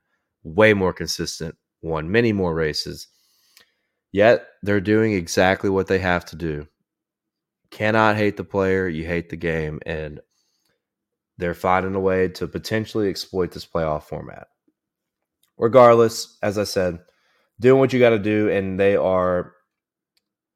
[0.45, 3.09] way more consistent, won many more races.
[4.13, 6.69] Yet they're doing exactly what they have to do.
[7.71, 9.81] Cannot hate the player, you hate the game.
[9.87, 10.21] And
[11.43, 14.47] they're finding a way to potentially exploit this playoff format.
[15.59, 17.01] Regardless, as I said,
[17.61, 19.53] doing what you got to do, and they are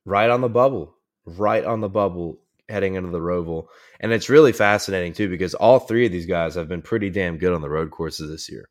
[0.04, 0.94] right on the bubble,
[1.24, 3.66] right on the bubble heading into the Roval.
[4.00, 7.38] And it's really fascinating too because all three of these guys have been pretty damn
[7.38, 8.68] good on the road courses this year.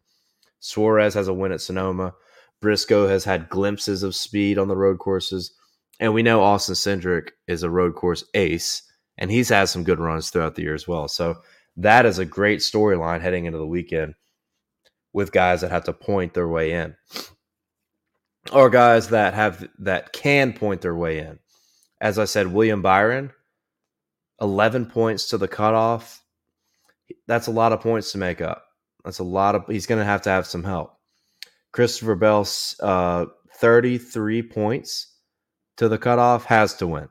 [0.59, 2.13] Suarez has a win at Sonoma.
[2.61, 5.53] Briscoe has had glimpses of speed on the road courses.
[5.99, 8.81] And we know Austin Cindric is a road course ace,
[9.17, 11.07] and he's had some good runs throughout the year as well.
[11.07, 11.35] So
[11.77, 14.15] that is a great storyline heading into the weekend
[15.13, 16.95] with guys that have to point their way in
[18.51, 21.39] or guys that have that can point their way in.
[22.01, 23.31] As I said, William Byron,
[24.41, 26.21] 11 points to the cutoff.
[27.27, 28.63] That's a lot of points to make up.
[29.03, 30.97] That's a lot of, he's going to have to have some help.
[31.71, 32.47] Christopher Bell,
[32.81, 33.25] uh,
[33.57, 35.13] 33 points
[35.77, 37.09] to the cutoff, has to win.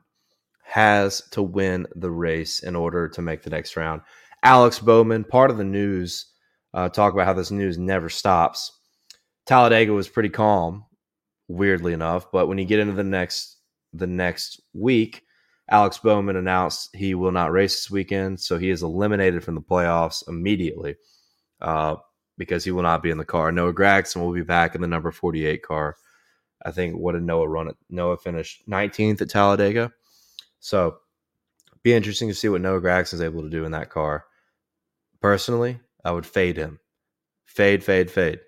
[0.65, 4.01] Has to win the race in order to make the next round.
[4.43, 6.25] Alex Bowman, part of the news,
[6.73, 8.71] uh, talk about how this news never stops.
[9.45, 10.85] Talladega was pretty calm
[11.47, 12.31] weirdly enough.
[12.31, 13.57] But when you get into the next
[13.93, 15.23] the next week,
[15.69, 19.61] Alex Bowman announced he will not race this weekend, so he is eliminated from the
[19.61, 20.95] playoffs immediately
[21.61, 21.95] uh,
[22.37, 23.51] because he will not be in the car.
[23.51, 25.95] Noah Gragson will be back in the number 48 car.
[26.63, 27.77] I think what did Noah run it?
[27.89, 29.91] Noah finished 19th at Talladega.
[30.65, 30.97] So
[31.83, 34.25] be interesting to see what Noah Gragson is able to do in that car.
[35.21, 36.79] Personally, I would fade him.
[37.45, 38.39] Fade, fade, fade.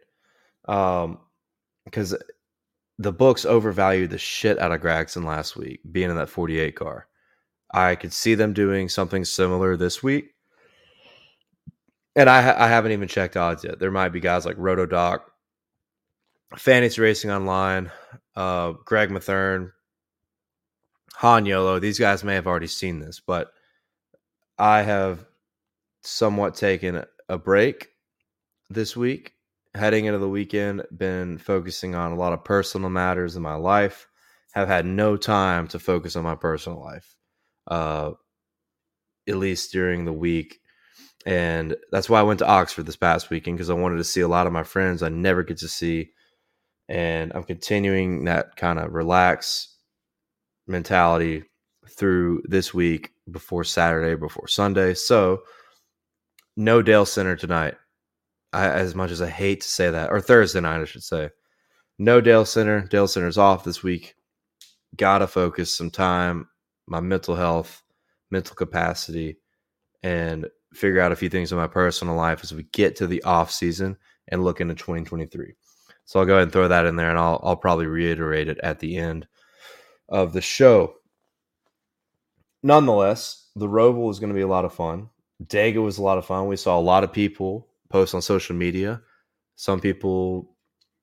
[0.67, 1.19] Um,
[1.85, 2.15] because
[2.97, 7.07] the books overvalued the shit out of Gragson last week, being in that 48 car.
[7.71, 10.33] I could see them doing something similar this week.
[12.15, 13.77] And I, I haven't even checked odds yet.
[13.77, 15.29] There might be guys like Roto Doc,
[16.55, 17.91] Fantasy Racing Online,
[18.35, 19.73] uh, Greg Mathern,
[21.17, 21.79] Han Yolo.
[21.79, 23.51] These guys may have already seen this, but
[24.59, 25.25] I have
[26.03, 27.89] somewhat taken a break
[28.69, 29.33] this week
[29.73, 34.07] heading into the weekend, been focusing on a lot of personal matters in my life.
[34.53, 37.15] Have had no time to focus on my personal life,
[37.65, 38.11] uh,
[39.27, 40.59] at least during the week.
[41.25, 44.21] And that's why I went to Oxford this past weekend because I wanted to see
[44.21, 46.11] a lot of my friends I never get to see.
[46.87, 49.76] And I'm continuing that kind of relax
[50.67, 51.43] mentality
[51.89, 54.93] through this week before Saturday, before Sunday.
[54.93, 55.43] So,
[56.55, 57.75] no Dale Center tonight.
[58.53, 61.29] I, as much as I hate to say that, or Thursday night, I should say.
[61.99, 62.81] No Dale Center.
[62.81, 64.15] Dale Center's off this week.
[64.95, 66.47] Gotta focus some time,
[66.87, 67.83] my mental health,
[68.31, 69.37] mental capacity,
[70.03, 73.23] and figure out a few things in my personal life as we get to the
[73.23, 73.97] off season
[74.29, 75.53] and look into 2023.
[76.05, 78.59] So I'll go ahead and throw that in there, and I'll I'll probably reiterate it
[78.63, 79.27] at the end
[80.09, 80.95] of the show.
[82.63, 85.09] Nonetheless, the Roval is going to be a lot of fun.
[85.43, 86.47] Dega was a lot of fun.
[86.47, 89.01] We saw a lot of people post on social media.
[89.55, 90.55] Some people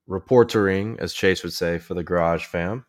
[0.08, 2.84] reportering, as Chase would say, for the Garage Fam.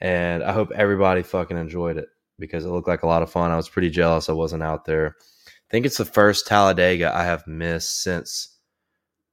[0.00, 3.50] And I hope everybody fucking enjoyed it because it looked like a lot of fun.
[3.50, 5.16] I was pretty jealous I wasn't out there.
[5.46, 8.58] I think it's the first Talladega I have missed since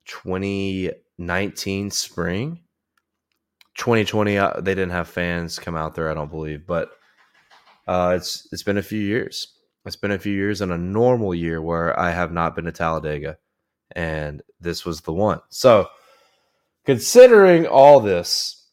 [0.05, 2.61] 2019 spring.
[3.75, 6.91] 2020 uh, they didn't have fans come out there, I don't believe, but
[7.87, 9.55] uh, it's it's been a few years.
[9.85, 12.71] It's been a few years in a normal year where I have not been to
[12.71, 13.37] Talladega
[13.95, 15.41] and this was the one.
[15.49, 15.87] So,
[16.85, 18.67] considering all this,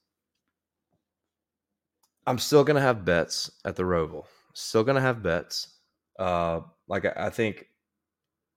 [2.27, 4.25] I'm still gonna have bets at the Roval.
[4.53, 5.75] Still gonna have bets.
[6.19, 7.67] Uh, like I think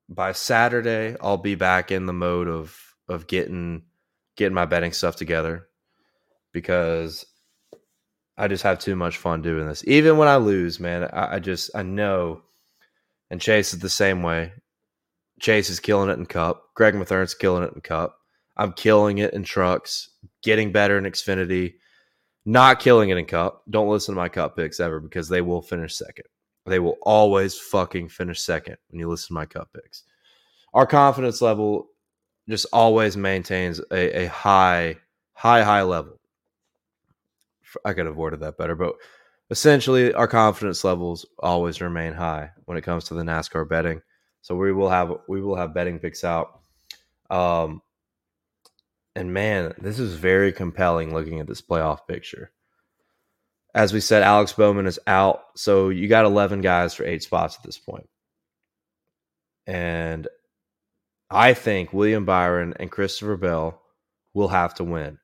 [0.10, 2.77] by Saturday, I'll be back in the mode of
[3.08, 3.84] of getting
[4.36, 5.67] getting my betting stuff together
[6.52, 7.26] because
[8.38, 9.84] I just have too much fun doing this.
[9.88, 12.42] Even when I lose, man, I, I just I know.
[13.30, 14.52] And Chase is the same way.
[15.40, 16.70] Chase is killing it in Cup.
[16.76, 18.18] Greg Mathern's killing it in Cup.
[18.58, 20.10] I'm killing it in trucks,
[20.44, 21.76] getting better in Xfinity,
[22.46, 23.64] not killing it in Cup.
[23.70, 26.26] Don't listen to my Cup picks ever because they will finish second.
[26.66, 30.04] They will always fucking finish second when you listen to my Cup picks.
[30.74, 31.88] Our confidence level
[32.48, 34.98] just always maintains a, a high,
[35.34, 36.20] high, high level.
[37.86, 38.95] I could have worded that better, but
[39.49, 44.01] essentially, our confidence levels always remain high when it comes to the NASCAR betting.
[44.41, 46.62] So we will have we will have betting picks out.
[47.29, 47.81] Um,
[49.15, 52.51] and man, this is very compelling looking at this playoff picture.
[53.73, 57.55] As we said, Alex Bowman is out, so you got eleven guys for eight spots
[57.57, 58.10] at this point.
[59.67, 60.27] And
[61.29, 63.81] I think William Byron and Christopher Bell
[64.34, 65.19] will have to win.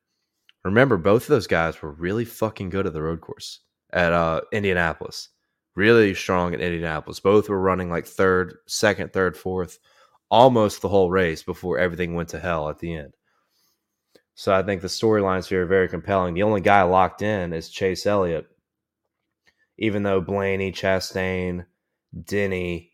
[0.68, 3.60] Remember, both of those guys were really fucking good at the road course
[3.92, 5.30] at uh, Indianapolis
[5.78, 7.20] really strong at Indianapolis.
[7.20, 9.78] Both were running like third, second, third, fourth,
[10.28, 13.14] almost the whole race before everything went to hell at the end.
[14.34, 16.34] So I think the storylines here are very compelling.
[16.34, 18.46] The only guy locked in is Chase Elliott,
[19.78, 21.64] even though Blaney, Chastain,
[22.24, 22.90] Denny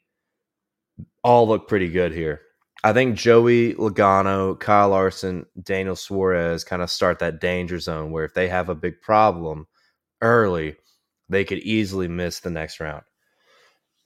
[1.23, 2.43] all look pretty good here.
[2.85, 8.27] I think Joey Logano, Kyle Larson, Daniel Suarez kind of start that danger zone where
[8.27, 9.67] if they have a big problem
[10.21, 10.77] early,
[11.31, 13.03] they could easily miss the next round.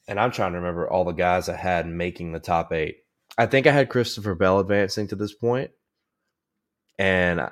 [0.07, 2.99] And I'm trying to remember all the guys I had making the top eight.
[3.37, 5.73] I think I had Christopher Bell advancing to this point.
[7.01, 7.51] And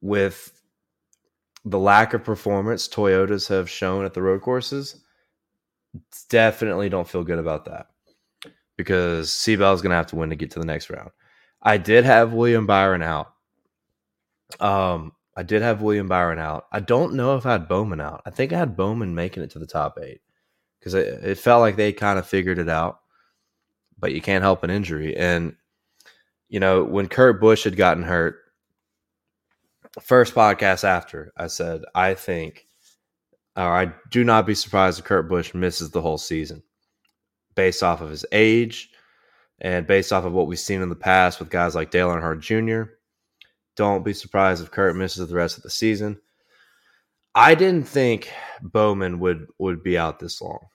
[0.00, 0.52] with
[1.64, 5.00] the lack of performance Toyotas have shown at the road courses,
[6.28, 7.86] definitely don't feel good about that
[8.78, 11.10] because C-Bell is going to have to win to get to the next round.
[11.60, 13.34] I did have William Byron out.
[14.60, 16.66] Um, I did have William Byron out.
[16.72, 18.22] I don't know if I had Bowman out.
[18.24, 20.20] I think I had Bowman making it to the top eight
[20.78, 23.00] because it, it felt like they kind of figured it out.
[23.98, 25.16] But you can't help an injury.
[25.16, 25.56] And,
[26.48, 28.36] you know, when Kurt Busch had gotten hurt,
[30.00, 32.66] first podcast after I said I think,
[33.56, 36.62] or I do not be surprised if Kurt Busch misses the whole season,
[37.58, 38.88] based off of his age,
[39.60, 42.38] and based off of what we've seen in the past with guys like Dale Earnhardt
[42.38, 42.92] Jr.
[43.74, 46.20] Don't be surprised if Kurt misses the rest of the season.
[47.34, 48.32] I didn't think
[48.62, 50.68] Bowman would would be out this long.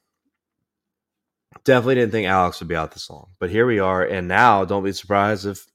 [1.64, 3.28] Definitely didn't think Alex would be out this long.
[3.40, 5.66] But here we are, and now don't be surprised if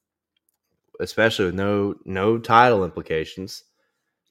[1.00, 3.64] especially with no no title implications.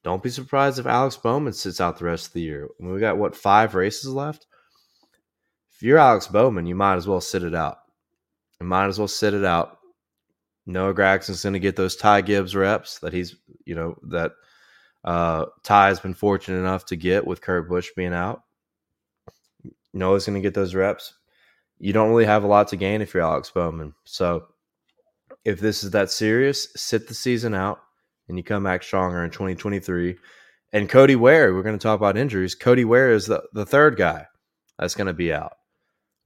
[0.04, 2.68] Don't be surprised if Alex Bowman sits out the rest of the year.
[2.80, 4.46] We got what five races left.
[5.78, 7.78] If you're Alex Bowman, you might as well sit it out.
[8.60, 9.78] You might as well sit it out.
[10.66, 14.32] Noah Gragson's going to get those Ty Gibbs reps that he's, you know, that
[15.04, 18.42] uh, Ty's been fortunate enough to get with Kurt Busch being out.
[19.94, 21.14] Noah's going to get those reps.
[21.78, 23.94] You don't really have a lot to gain if you're Alex Bowman.
[24.04, 24.48] So
[25.46, 27.82] if this is that serious, sit the season out
[28.28, 30.18] and you come back stronger in 2023.
[30.74, 32.56] And Cody Ware, we're going to talk about injuries.
[32.56, 34.26] Cody Ware is the, the third guy
[34.80, 35.54] that's going to be out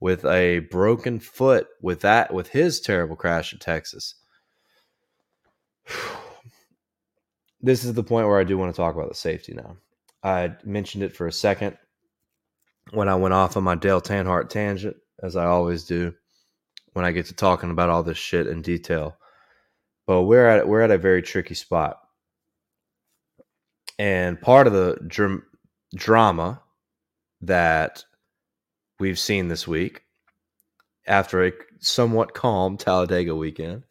[0.02, 4.16] with a broken foot with that with his terrible crash in Texas.
[7.60, 9.76] this is the point where I do want to talk about the safety now.
[10.24, 11.78] I mentioned it for a second
[12.90, 16.12] when I went off on my Dale Tanhardt tangent, as I always do
[16.94, 19.16] when I get to talking about all this shit in detail.
[20.08, 22.00] But we're at we're at a very tricky spot,
[24.00, 25.44] and part of the dr-
[25.94, 26.60] drama
[27.42, 28.04] that
[29.02, 30.04] we've seen this week,
[31.08, 33.82] after a somewhat calm Talladega weekend,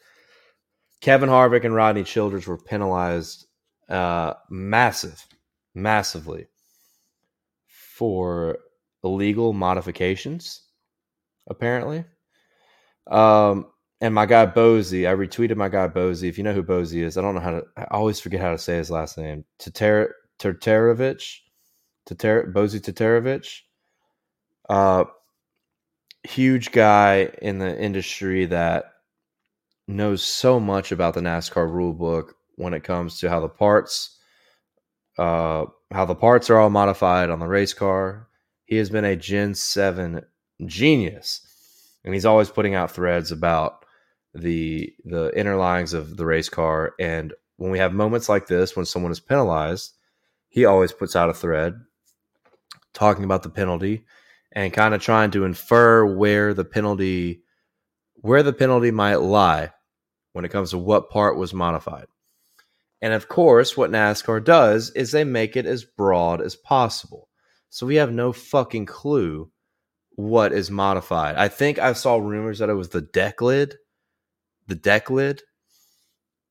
[1.02, 3.46] Kevin Harvick and Rodney Childers were penalized
[3.90, 5.22] uh, massive,
[5.76, 6.48] massively
[7.68, 8.60] for
[9.04, 10.62] illegal modifications.
[11.48, 12.06] Apparently,
[13.08, 13.66] um,
[14.00, 16.30] and my guy Bozi, I retweeted my guy Bozi.
[16.30, 17.64] If you know who Bozi is, I don't know how to.
[17.76, 19.44] I always forget how to say his last name.
[19.60, 21.40] Tater Taterovich,
[22.06, 23.62] Tater Bozi Taterovich.
[24.72, 25.04] Uh,
[26.24, 28.86] huge guy in the industry that
[29.86, 34.18] knows so much about the NASCAR rule book when it comes to how the parts,
[35.18, 38.30] uh, how the parts are all modified on the race car.
[38.64, 40.22] He has been a Gen Seven
[40.66, 41.46] genius
[42.06, 43.84] and he's always putting out threads about
[44.34, 46.94] the the inner lines of the race car.
[46.98, 49.92] And when we have moments like this, when someone is penalized,
[50.48, 51.74] he always puts out a thread
[52.94, 54.06] talking about the penalty
[54.52, 57.44] and kind of trying to infer where the penalty
[58.16, 59.72] where the penalty might lie
[60.34, 62.06] when it comes to what part was modified.
[63.02, 67.30] And of course, what NASCAR does is they make it as broad as possible.
[67.70, 69.52] So we have no fucking clue
[70.16, 71.36] what is modified.
[71.36, 73.76] I think I saw rumors that it was the deck lid,
[74.68, 75.42] the deck lid,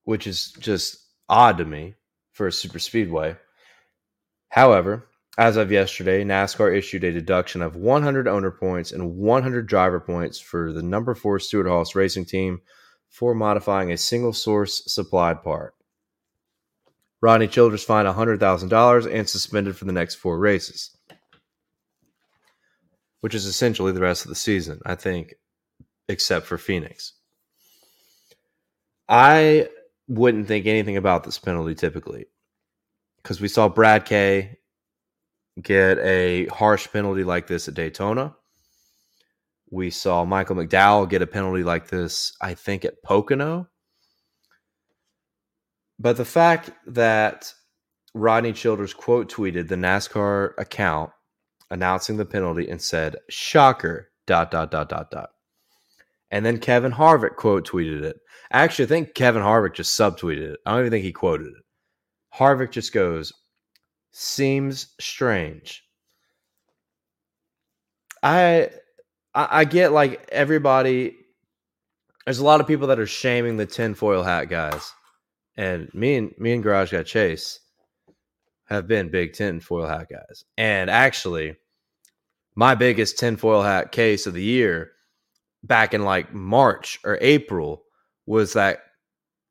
[0.04, 0.98] which is just
[1.28, 1.94] odd to me
[2.32, 3.36] for a super speedway.
[4.48, 5.06] However,
[5.38, 10.38] as of yesterday, NASCAR issued a deduction of 100 owner points and 100 driver points
[10.38, 12.60] for the number four Stewart-Haas racing team
[13.08, 15.74] for modifying a single source supplied part.
[17.20, 20.96] Rodney Childers fined $100,000 and suspended for the next four races
[23.20, 25.34] which is essentially the rest of the season, I think,
[26.08, 27.12] except for Phoenix.
[29.08, 29.68] I
[30.08, 32.26] wouldn't think anything about this penalty typically
[33.22, 34.58] because we saw Brad Kay
[35.62, 38.34] get a harsh penalty like this at Daytona.
[39.70, 43.68] We saw Michael McDowell get a penalty like this, I think, at Pocono.
[45.98, 47.52] But the fact that
[48.14, 51.10] Rodney Childers quote tweeted the NASCAR account
[51.70, 55.30] announcing the penalty and said, shocker, dot, dot, dot, dot, dot.
[56.32, 58.16] And then Kevin Harvick quote tweeted it.
[58.52, 60.60] Actually, I think Kevin Harvick just subtweeted it.
[60.66, 61.64] I don't even think he quoted it.
[62.34, 63.32] Harvick just goes,
[64.12, 65.84] seems strange.
[68.22, 68.70] I
[69.34, 71.16] I get like everybody
[72.24, 74.92] there's a lot of people that are shaming the tinfoil hat guys.
[75.56, 77.60] And me and me and Garage Guy Chase
[78.66, 80.44] have been big tinfoil hat guys.
[80.56, 81.56] And actually,
[82.54, 84.92] my biggest tinfoil hat case of the year
[85.64, 87.82] back in like March or April
[88.26, 88.80] was that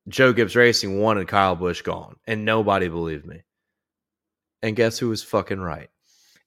[0.08, 3.44] Joe Gibbs Racing wanted Kyle Busch gone, and nobody believed me.
[4.62, 5.90] And guess who was fucking right?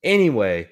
[0.03, 0.69] Anyway,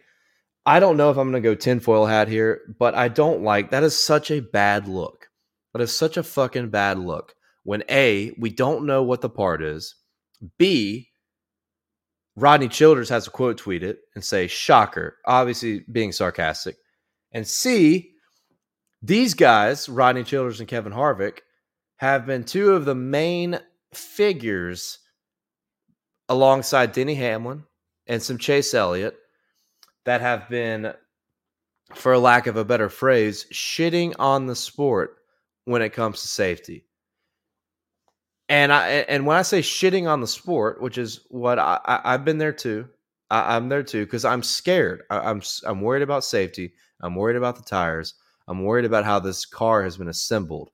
[0.66, 3.70] I don't know if I'm going to go tinfoil hat here, but I don't like
[3.70, 5.28] that is such a bad look.
[5.72, 7.34] That is such a fucking bad look.
[7.64, 9.94] When A, we don't know what the part is.
[10.58, 11.08] B,
[12.36, 16.76] Rodney Childers has a quote tweet it and say, shocker, obviously being sarcastic.
[17.32, 18.12] And C,
[19.02, 21.38] these guys, Rodney Childers and Kevin Harvick,
[21.96, 23.60] have been two of the main
[23.92, 24.98] figures
[26.30, 27.64] alongside Denny Hamlin
[28.06, 29.18] and some Chase Elliott
[30.04, 30.94] that have been,
[31.94, 35.18] for lack of a better phrase, shitting on the sport
[35.64, 36.86] when it comes to safety.
[38.48, 42.12] And I and when I say shitting on the sport, which is what I, I
[42.12, 42.88] have been there too,
[43.30, 45.02] I, am there too because I'm scared.
[45.10, 46.72] I, I'm I'm worried about safety.
[47.00, 48.14] I'm worried about the tires.
[48.48, 50.70] I'm worried about how this car has been assembled.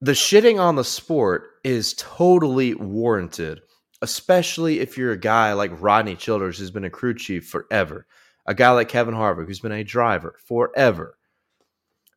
[0.00, 3.60] The shitting on the sport is totally warranted,
[4.00, 8.06] especially if you're a guy like Rodney Childers, who's been a crew chief forever,
[8.46, 11.18] a guy like Kevin Harvick, who's been a driver forever.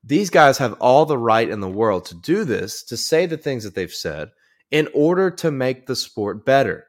[0.03, 3.37] These guys have all the right in the world to do this, to say the
[3.37, 4.29] things that they've said,
[4.69, 6.85] in order to make the sport better,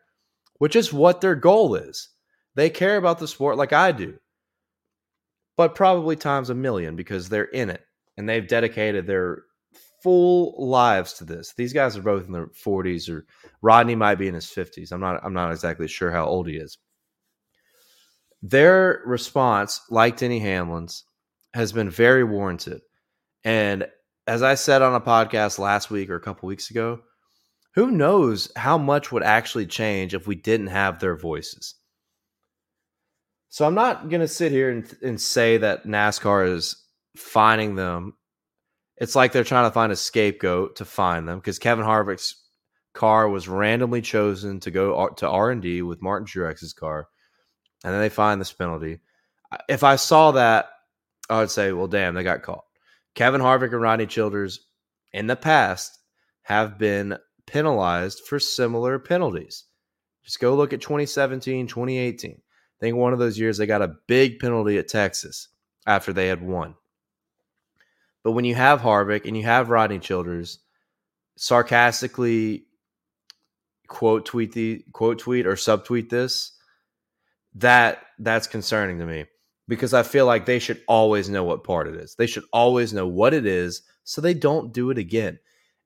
[0.58, 2.10] which is what their goal is.
[2.54, 4.18] They care about the sport like I do
[5.60, 7.82] but probably times a million because they're in it
[8.16, 9.42] and they've dedicated their
[10.02, 11.52] full lives to this.
[11.56, 13.26] These guys are both in their 40s or
[13.62, 14.92] Rodney might be in his 50s.
[14.92, 16.78] I'm not I'm not exactly sure how old he is.
[18.42, 21.04] Their response, like Denny Hamlin's,
[21.52, 22.80] has been very warranted.
[23.44, 23.86] And
[24.26, 27.00] as I said on a podcast last week or a couple weeks ago,
[27.74, 31.74] who knows how much would actually change if we didn't have their voices?
[33.48, 36.76] So I'm not going to sit here and, and say that NASCAR is
[37.16, 38.14] finding them.
[39.00, 42.36] It's like they're trying to find a scapegoat to find them because Kevin Harvick's
[42.92, 47.08] car was randomly chosen to go to R&D with Martin Truex's car,
[47.82, 49.00] and then they find this penalty.
[49.68, 50.68] If I saw that,
[51.30, 52.64] I would say, well, damn, they got caught.
[53.14, 54.66] Kevin Harvick and Rodney Childers
[55.12, 55.98] in the past
[56.42, 59.64] have been penalized for similar penalties.
[60.24, 62.32] Just go look at 2017, 2018.
[62.32, 62.36] I
[62.80, 65.48] think one of those years they got a big penalty at Texas
[65.86, 66.74] after they had won.
[68.22, 70.58] But when you have Harvick and you have Rodney Childers
[71.36, 72.66] sarcastically
[73.88, 76.52] quote tweet the quote tweet or subtweet this,
[77.54, 79.24] that that's concerning to me
[79.68, 82.14] because I feel like they should always know what part it is.
[82.14, 85.38] They should always know what it is so they don't do it again.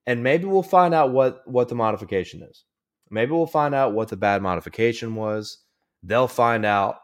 [0.07, 2.65] And maybe we'll find out what what the modification is.
[3.11, 5.59] Maybe we'll find out what the bad modification was
[6.05, 6.99] they'll find out.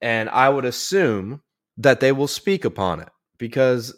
[0.00, 1.42] And I would assume
[1.78, 3.94] that they will speak upon it because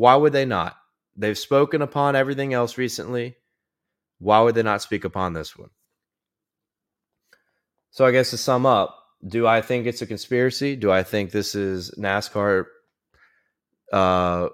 [0.00, 0.78] why would they not?
[1.14, 3.36] They've spoken upon everything else recently.
[4.18, 5.68] Why would they not speak upon this one?
[7.90, 10.74] So, I guess to sum up, do I think it's a conspiracy?
[10.74, 12.64] Do I think this is NASCAR
[13.92, 14.48] uh,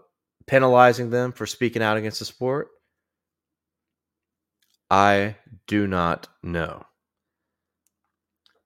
[0.49, 2.67] penalizing them for speaking out against the sport?
[4.91, 5.37] I
[5.69, 6.87] do not know.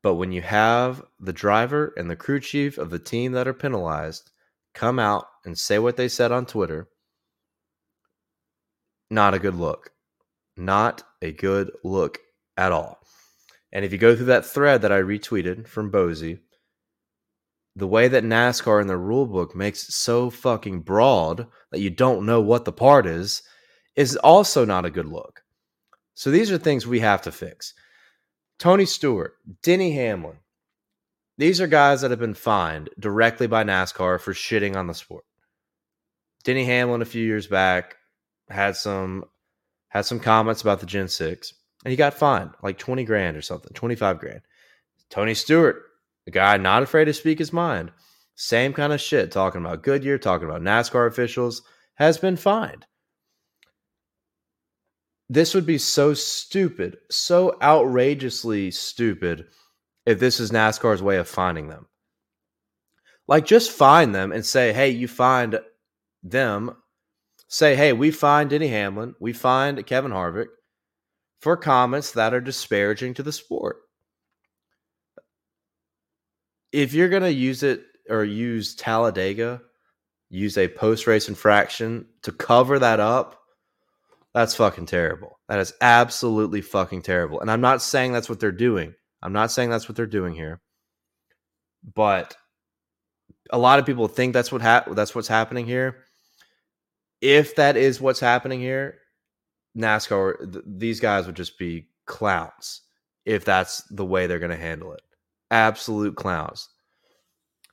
[0.03, 3.53] But when you have the driver and the crew chief of the team that are
[3.53, 4.31] penalized
[4.75, 6.89] come out and say what they said on Twitter,
[9.11, 9.93] not a good look.
[10.57, 12.19] Not a good look
[12.57, 13.01] at all.
[13.73, 16.41] And if you go through that thread that I retweeted from Bozi,
[17.77, 21.91] the way that NASCAR in the rule book makes it so fucking broad that you
[21.91, 23.43] don't know what the part is,
[23.97, 25.43] is also not a good look.
[26.15, 27.73] So these are things we have to fix.
[28.59, 30.37] Tony Stewart, Denny Hamlin.
[31.41, 35.25] These are guys that have been fined directly by NASCAR for shitting on the sport.
[36.45, 37.97] Denny Hamlin a few years back
[38.51, 39.25] had some
[39.89, 43.41] had some comments about the Gen 6 and he got fined like 20 grand or
[43.41, 44.43] something, 25 grand.
[45.09, 45.83] Tony Stewart,
[46.27, 47.91] a guy not afraid to speak his mind,
[48.35, 51.63] same kind of shit talking about Goodyear, talking about NASCAR officials,
[51.95, 52.85] has been fined
[55.31, 59.47] this would be so stupid, so outrageously stupid
[60.11, 61.87] if this is NASCAR's way of finding them.
[63.29, 65.61] Like, just find them and say, hey, you find
[66.23, 66.77] them.
[67.49, 70.47] Say, hey, we find Denny Hamlin, we find Kevin Harvick
[71.41, 73.79] for comments that are disparaging to the sport.
[76.71, 79.63] If you're going to use it or use Talladega,
[80.29, 83.41] use a post race infraction to cover that up,
[84.33, 85.41] that's fucking terrible.
[85.49, 87.41] That is absolutely fucking terrible.
[87.41, 88.95] And I'm not saying that's what they're doing.
[89.23, 90.61] I'm not saying that's what they're doing here.
[91.95, 92.37] But
[93.51, 96.05] a lot of people think that's what ha- that's what's happening here.
[97.21, 98.99] If that is what's happening here,
[99.77, 102.83] NASCAR th- these guys would just be clowns
[103.25, 105.03] if that's the way they're going to handle it.
[105.51, 106.69] Absolute clowns.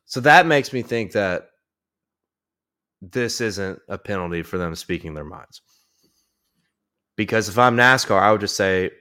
[0.05, 1.49] So that makes me think that
[3.01, 5.61] this isn't a penalty for them speaking their minds.
[7.15, 8.91] Because if I'm NASCAR, I would just say,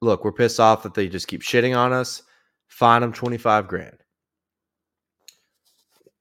[0.00, 2.22] look, we're pissed off that they just keep shitting on us.
[2.68, 3.98] Fine them 25 grand.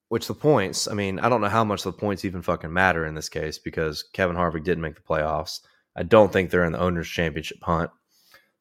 [0.10, 3.06] Which the points, I mean, I don't know how much the points even fucking matter
[3.06, 5.60] in this case because Kevin Harvick didn't make the playoffs.
[5.96, 7.92] I don't think they're in the owner's championship hunt.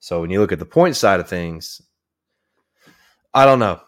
[0.01, 1.81] So when you look at the point side of things,
[3.33, 3.81] I don't know.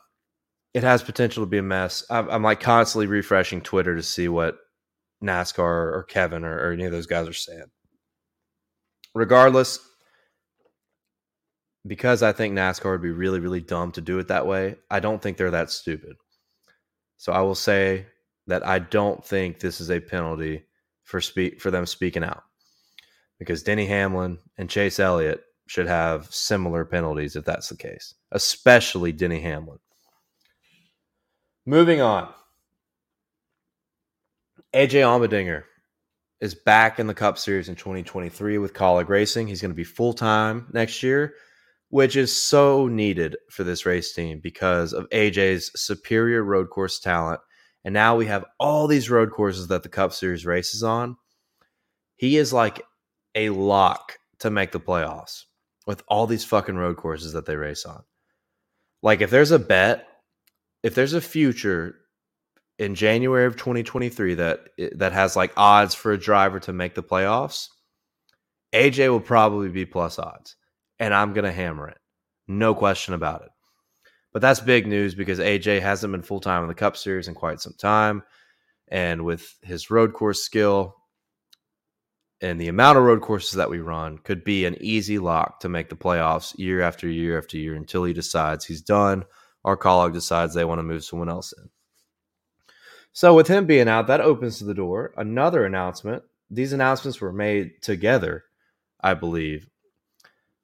[0.73, 2.05] It has potential to be a mess.
[2.09, 4.57] I'm, I'm like constantly refreshing Twitter to see what
[5.23, 7.65] NASCAR or Kevin or, or any of those guys are saying.
[9.15, 9.81] Regardless,
[11.87, 15.01] because I think NASCAR would be really, really dumb to do it that way, I
[15.01, 16.17] don't think they're that stupid.
[17.17, 18.07] So I will say
[18.47, 20.65] that I don't think this is a penalty
[21.05, 22.43] for speak for them speaking out.
[23.39, 29.13] Because Denny Hamlin and Chase Elliott should have similar penalties if that's the case, especially
[29.13, 29.79] Denny Hamlin.
[31.65, 32.29] Moving on.
[34.75, 35.65] AJ Allmendinger
[36.41, 39.47] is back in the Cup Series in 2023 with Kaulig Racing.
[39.47, 41.35] He's going to be full time next year
[41.91, 47.41] which is so needed for this race team because of AJ's superior road course talent.
[47.85, 51.17] And now we have all these road courses that the Cup Series races on.
[52.17, 52.83] He is like
[53.35, 55.45] a lock to make the playoffs
[55.87, 58.05] with all these fucking road courses that they race on.
[59.03, 60.07] Like if there's a bet,
[60.83, 61.97] if there's a future
[62.79, 66.95] in January of 2023 that eh, that has like odds for a driver to make
[66.95, 67.69] the playoffs,
[68.73, 70.55] AJ will probably be plus odds
[71.01, 71.99] and I'm going to hammer it.
[72.47, 73.49] No question about it.
[74.33, 77.35] But that's big news because AJ hasn't been full time in the Cup Series in
[77.35, 78.23] quite some time.
[78.87, 80.95] And with his road course skill
[82.41, 85.69] and the amount of road courses that we run, could be an easy lock to
[85.69, 89.25] make the playoffs year after year after year until he decides he's done
[89.65, 91.69] or Kaulig decides they want to move someone else in.
[93.13, 95.13] So, with him being out, that opens the door.
[95.17, 96.23] Another announcement.
[96.49, 98.45] These announcements were made together,
[99.01, 99.69] I believe,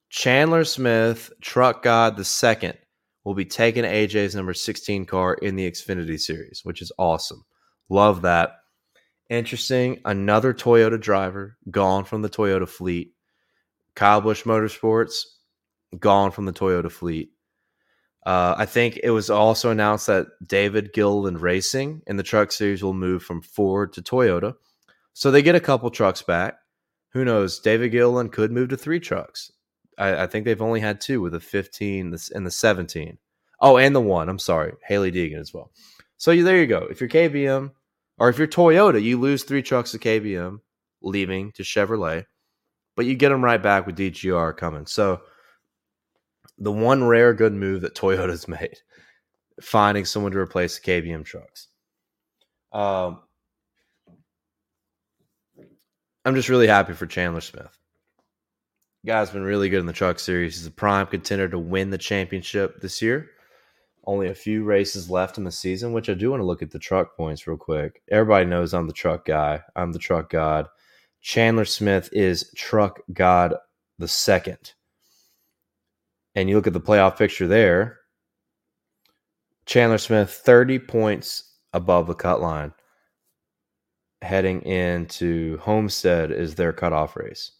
[0.08, 2.78] Chandler Smith, Truck God the second,
[3.24, 7.44] will be taking AJ's number 16 car in the Xfinity series, which is awesome.
[7.88, 8.50] Love that.
[9.28, 10.00] Interesting.
[10.04, 13.12] Another Toyota driver gone from the Toyota fleet.
[13.94, 15.24] Kyle Busch Motorsports
[15.98, 17.30] gone from the Toyota fleet.
[18.24, 22.82] Uh, I think it was also announced that David Gilliland Racing in the truck series
[22.82, 24.54] will move from Ford to Toyota.
[25.12, 26.58] So they get a couple trucks back.
[27.12, 27.60] Who knows?
[27.60, 29.50] David Gilliland could move to three trucks.
[29.98, 33.18] I, I, think they've only had two with the 15 and the 17.
[33.60, 34.28] Oh, and the one.
[34.28, 35.70] I'm sorry, Hailie Deegan as well.
[36.16, 36.86] So you, there you go.
[36.90, 37.72] If you're KBM
[38.18, 40.60] or if you're Toyota, you lose three trucks to KBM,
[41.02, 42.26] leaving to Chevrolet,
[42.96, 44.86] but you get them right back with DGR coming.
[44.86, 45.20] So
[46.58, 48.78] the one rare good move that Toyota's made,
[49.60, 51.68] finding someone to replace the KBM trucks.
[52.72, 53.20] Um,
[56.24, 57.78] I'm just really happy for Chandler Smith.
[59.06, 60.56] Guy's been really good in the truck series.
[60.56, 63.30] He's a prime contender to win the championship this year.
[64.04, 66.72] Only a few races left in the season, which I do want to look at
[66.72, 68.02] the truck points real quick.
[68.10, 69.62] Everybody knows I'm the truck guy.
[69.76, 70.66] I'm the truck god.
[71.20, 73.54] Chandler Smith is truck god
[73.96, 74.72] the second.
[76.34, 78.00] And you look at the playoff picture there.
[79.66, 82.72] Chandler Smith, 30 points above the cut line.
[84.20, 87.52] Heading into Homestead is their cutoff race.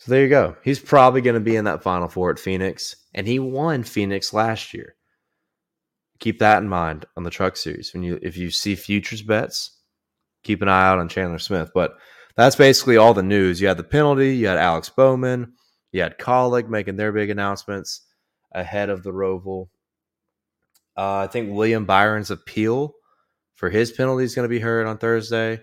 [0.00, 0.56] So there you go.
[0.64, 4.32] He's probably going to be in that Final Four at Phoenix, and he won Phoenix
[4.32, 4.94] last year.
[6.20, 7.92] Keep that in mind on the Truck Series.
[7.92, 9.78] When you if you see futures bets,
[10.42, 11.70] keep an eye out on Chandler Smith.
[11.74, 11.98] But
[12.34, 13.60] that's basically all the news.
[13.60, 14.34] You had the penalty.
[14.36, 15.52] You had Alex Bowman.
[15.92, 18.06] You had Kaulig making their big announcements
[18.52, 19.68] ahead of the Roval.
[20.96, 22.94] Uh, I think William Byron's appeal
[23.54, 25.60] for his penalty is going to be heard on Thursday.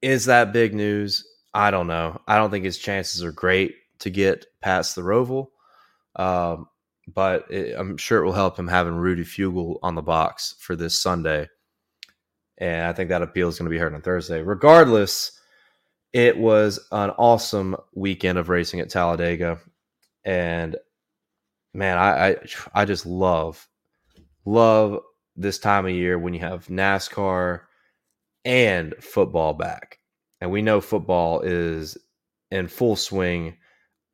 [0.00, 1.22] Is that big news?
[1.52, 2.20] I don't know.
[2.26, 5.48] I don't think his chances are great to get past the Roval,
[6.16, 6.68] um,
[7.12, 10.76] but it, I'm sure it will help him having Rudy Fugle on the box for
[10.76, 11.48] this Sunday.
[12.58, 14.42] And I think that appeal is going to be heard on Thursday.
[14.42, 15.32] Regardless,
[16.12, 19.58] it was an awesome weekend of racing at Talladega,
[20.24, 20.76] and
[21.72, 22.36] man, I, I,
[22.74, 23.66] I just love
[24.44, 25.00] love
[25.36, 27.60] this time of year when you have NASCAR
[28.44, 29.99] and football back
[30.40, 31.98] and we know football is
[32.50, 33.56] in full swing.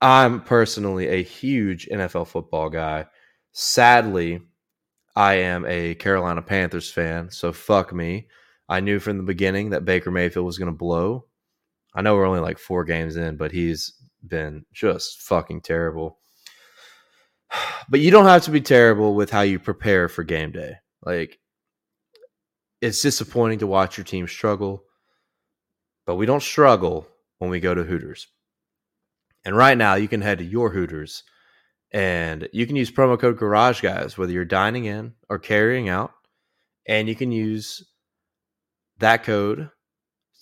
[0.00, 3.06] I'm personally a huge NFL football guy.
[3.52, 4.40] Sadly,
[5.14, 8.28] I am a Carolina Panthers fan, so fuck me.
[8.68, 11.26] I knew from the beginning that Baker Mayfield was going to blow.
[11.94, 13.94] I know we're only like four games in, but he's
[14.26, 16.18] been just fucking terrible.
[17.88, 20.74] But you don't have to be terrible with how you prepare for game day.
[21.04, 21.38] Like,
[22.80, 24.82] it's disappointing to watch your team struggle
[26.06, 27.06] but we don't struggle
[27.38, 28.28] when we go to Hooters.
[29.44, 31.22] And right now, you can head to your Hooters
[31.92, 36.12] and you can use promo code Garage Guys whether you're dining in or carrying out,
[36.86, 37.82] and you can use
[38.98, 39.70] that code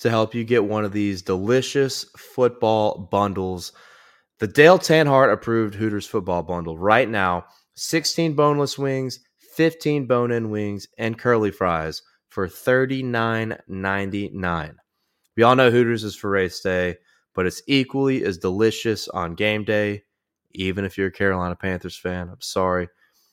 [0.00, 3.72] to help you get one of these delicious football bundles
[4.40, 7.46] The Dale Tanhardt approved Hooters football bundle right now
[7.76, 9.20] 16 boneless wings,
[9.56, 14.74] 15 bone in wings, and curly fries for $39.99.
[15.36, 16.96] We all know Hooters is for race day,
[17.34, 20.04] but it's equally as delicious on game day,
[20.52, 22.28] even if you're a Carolina Panthers fan.
[22.28, 22.88] I'm sorry.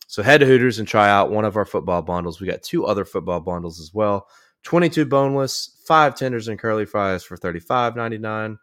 [0.08, 2.41] So head to Hooters and try out one of our football bundles.
[2.41, 4.28] We got two other football bundles as well
[4.64, 8.58] 22 boneless, five tenders and curly fries for $35.99,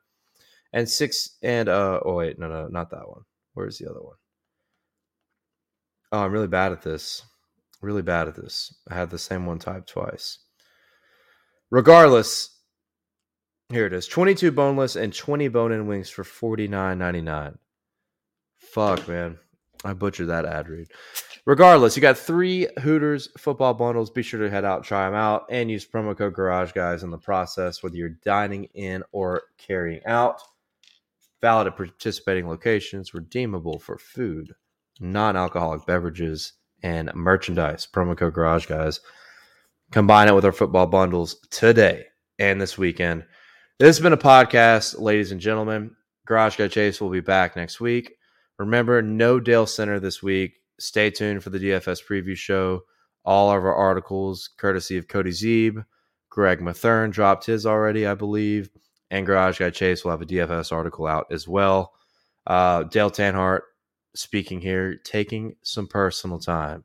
[0.72, 3.22] and six, and, uh, oh, wait, no, no, not that one.
[3.55, 4.16] Where's the other one?
[6.12, 7.22] Oh, I'm really bad at this.
[7.80, 8.74] Really bad at this.
[8.89, 10.39] I had the same one typed twice.
[11.70, 12.58] Regardless,
[13.71, 17.59] here it is 22 boneless and 20 bone in wings for $49.99.
[18.57, 19.39] Fuck, man.
[19.85, 20.89] I butchered that ad read.
[21.45, 24.11] Regardless, you got three Hooters football bundles.
[24.11, 27.11] Be sure to head out, try them out, and use promo code Garage Guys in
[27.11, 30.41] the process, whether you're dining in or carrying out.
[31.41, 34.53] Valid at participating locations, redeemable for food,
[34.99, 37.87] non alcoholic beverages, and merchandise.
[37.91, 39.01] Promo code Garage Guys.
[39.91, 42.07] Combine it with our football bundles today
[42.39, 43.25] and this weekend.
[43.79, 45.95] This has been a podcast, ladies and gentlemen.
[46.26, 48.16] Garage Guy Chase will be back next week.
[48.59, 50.55] Remember, no Dale Center this week.
[50.81, 52.81] Stay tuned for the DFS preview show.
[53.24, 55.85] All of our articles, courtesy of Cody Zeeb.
[56.29, 58.68] Greg Mathern dropped his already, I believe.
[59.12, 61.93] And Garage Guy Chase will have a DFS article out as well.
[62.49, 63.61] Uh, Dale Tanhardt
[64.16, 66.83] speaking here, taking some personal time.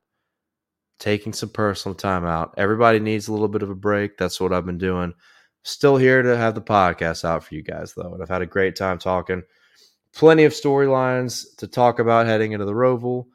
[1.00, 2.54] Taking some personal time out.
[2.56, 4.20] Everybody needs a little bit of a break.
[4.20, 5.16] That's what I've been doing.
[5.64, 8.14] Still here to have the podcast out for you guys, though.
[8.14, 9.44] And I've had a great time talking.
[10.14, 13.26] Plenty of storylines to talk about heading into the Roval.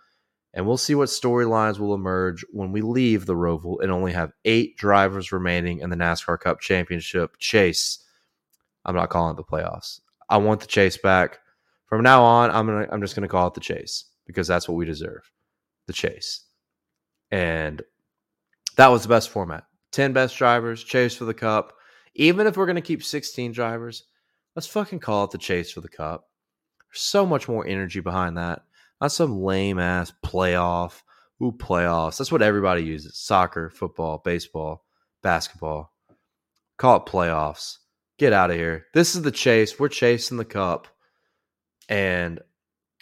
[0.54, 4.32] And we'll see what storylines will emerge when we leave the Roval and only have
[4.44, 8.04] eight drivers remaining in the NASCAR Cup Championship chase.
[8.84, 10.00] I'm not calling it the playoffs.
[10.28, 11.38] I want the chase back.
[11.86, 14.74] From now on, I'm gonna I'm just gonna call it the chase because that's what
[14.74, 15.30] we deserve.
[15.86, 16.44] The chase.
[17.30, 17.82] And
[18.76, 19.64] that was the best format.
[19.92, 21.77] 10 best drivers, chase for the cup.
[22.18, 24.02] Even if we're going to keep 16 drivers,
[24.56, 26.28] let's fucking call it the chase for the cup.
[26.90, 28.62] There's so much more energy behind that.
[29.00, 31.02] Not some lame ass playoff.
[31.40, 32.18] Ooh, playoffs.
[32.18, 34.84] That's what everybody uses soccer, football, baseball,
[35.22, 35.94] basketball.
[36.76, 37.78] Call it playoffs.
[38.18, 38.86] Get out of here.
[38.94, 39.78] This is the chase.
[39.78, 40.88] We're chasing the cup.
[41.88, 42.40] And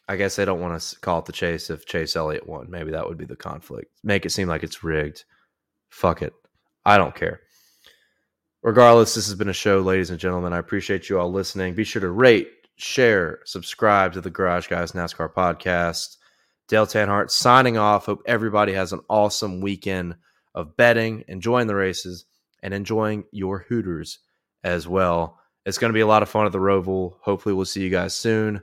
[0.06, 2.70] I guess they don't want to call it the chase if Chase Elliott won.
[2.70, 3.90] Maybe that would be the conflict.
[4.04, 5.24] Make it seem like it's rigged.
[5.88, 6.34] Fuck it.
[6.84, 7.40] I don't care
[8.66, 10.52] regardless, this has been a show, ladies and gentlemen.
[10.52, 11.74] I appreciate you all listening.
[11.74, 16.16] Be sure to rate, share, subscribe to the Garage Guys NASCAR podcast.
[16.66, 18.06] Dale Tanhardt signing off.
[18.06, 20.16] Hope everybody has an awesome weekend
[20.52, 22.24] of betting, enjoying the races,
[22.60, 24.18] and enjoying your Hooters
[24.64, 25.38] as well.
[25.64, 27.14] It's going to be a lot of fun at the Roval.
[27.20, 28.62] Hopefully, we'll see you guys soon.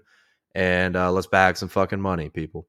[0.54, 2.68] And uh, let's bag some fucking money, people.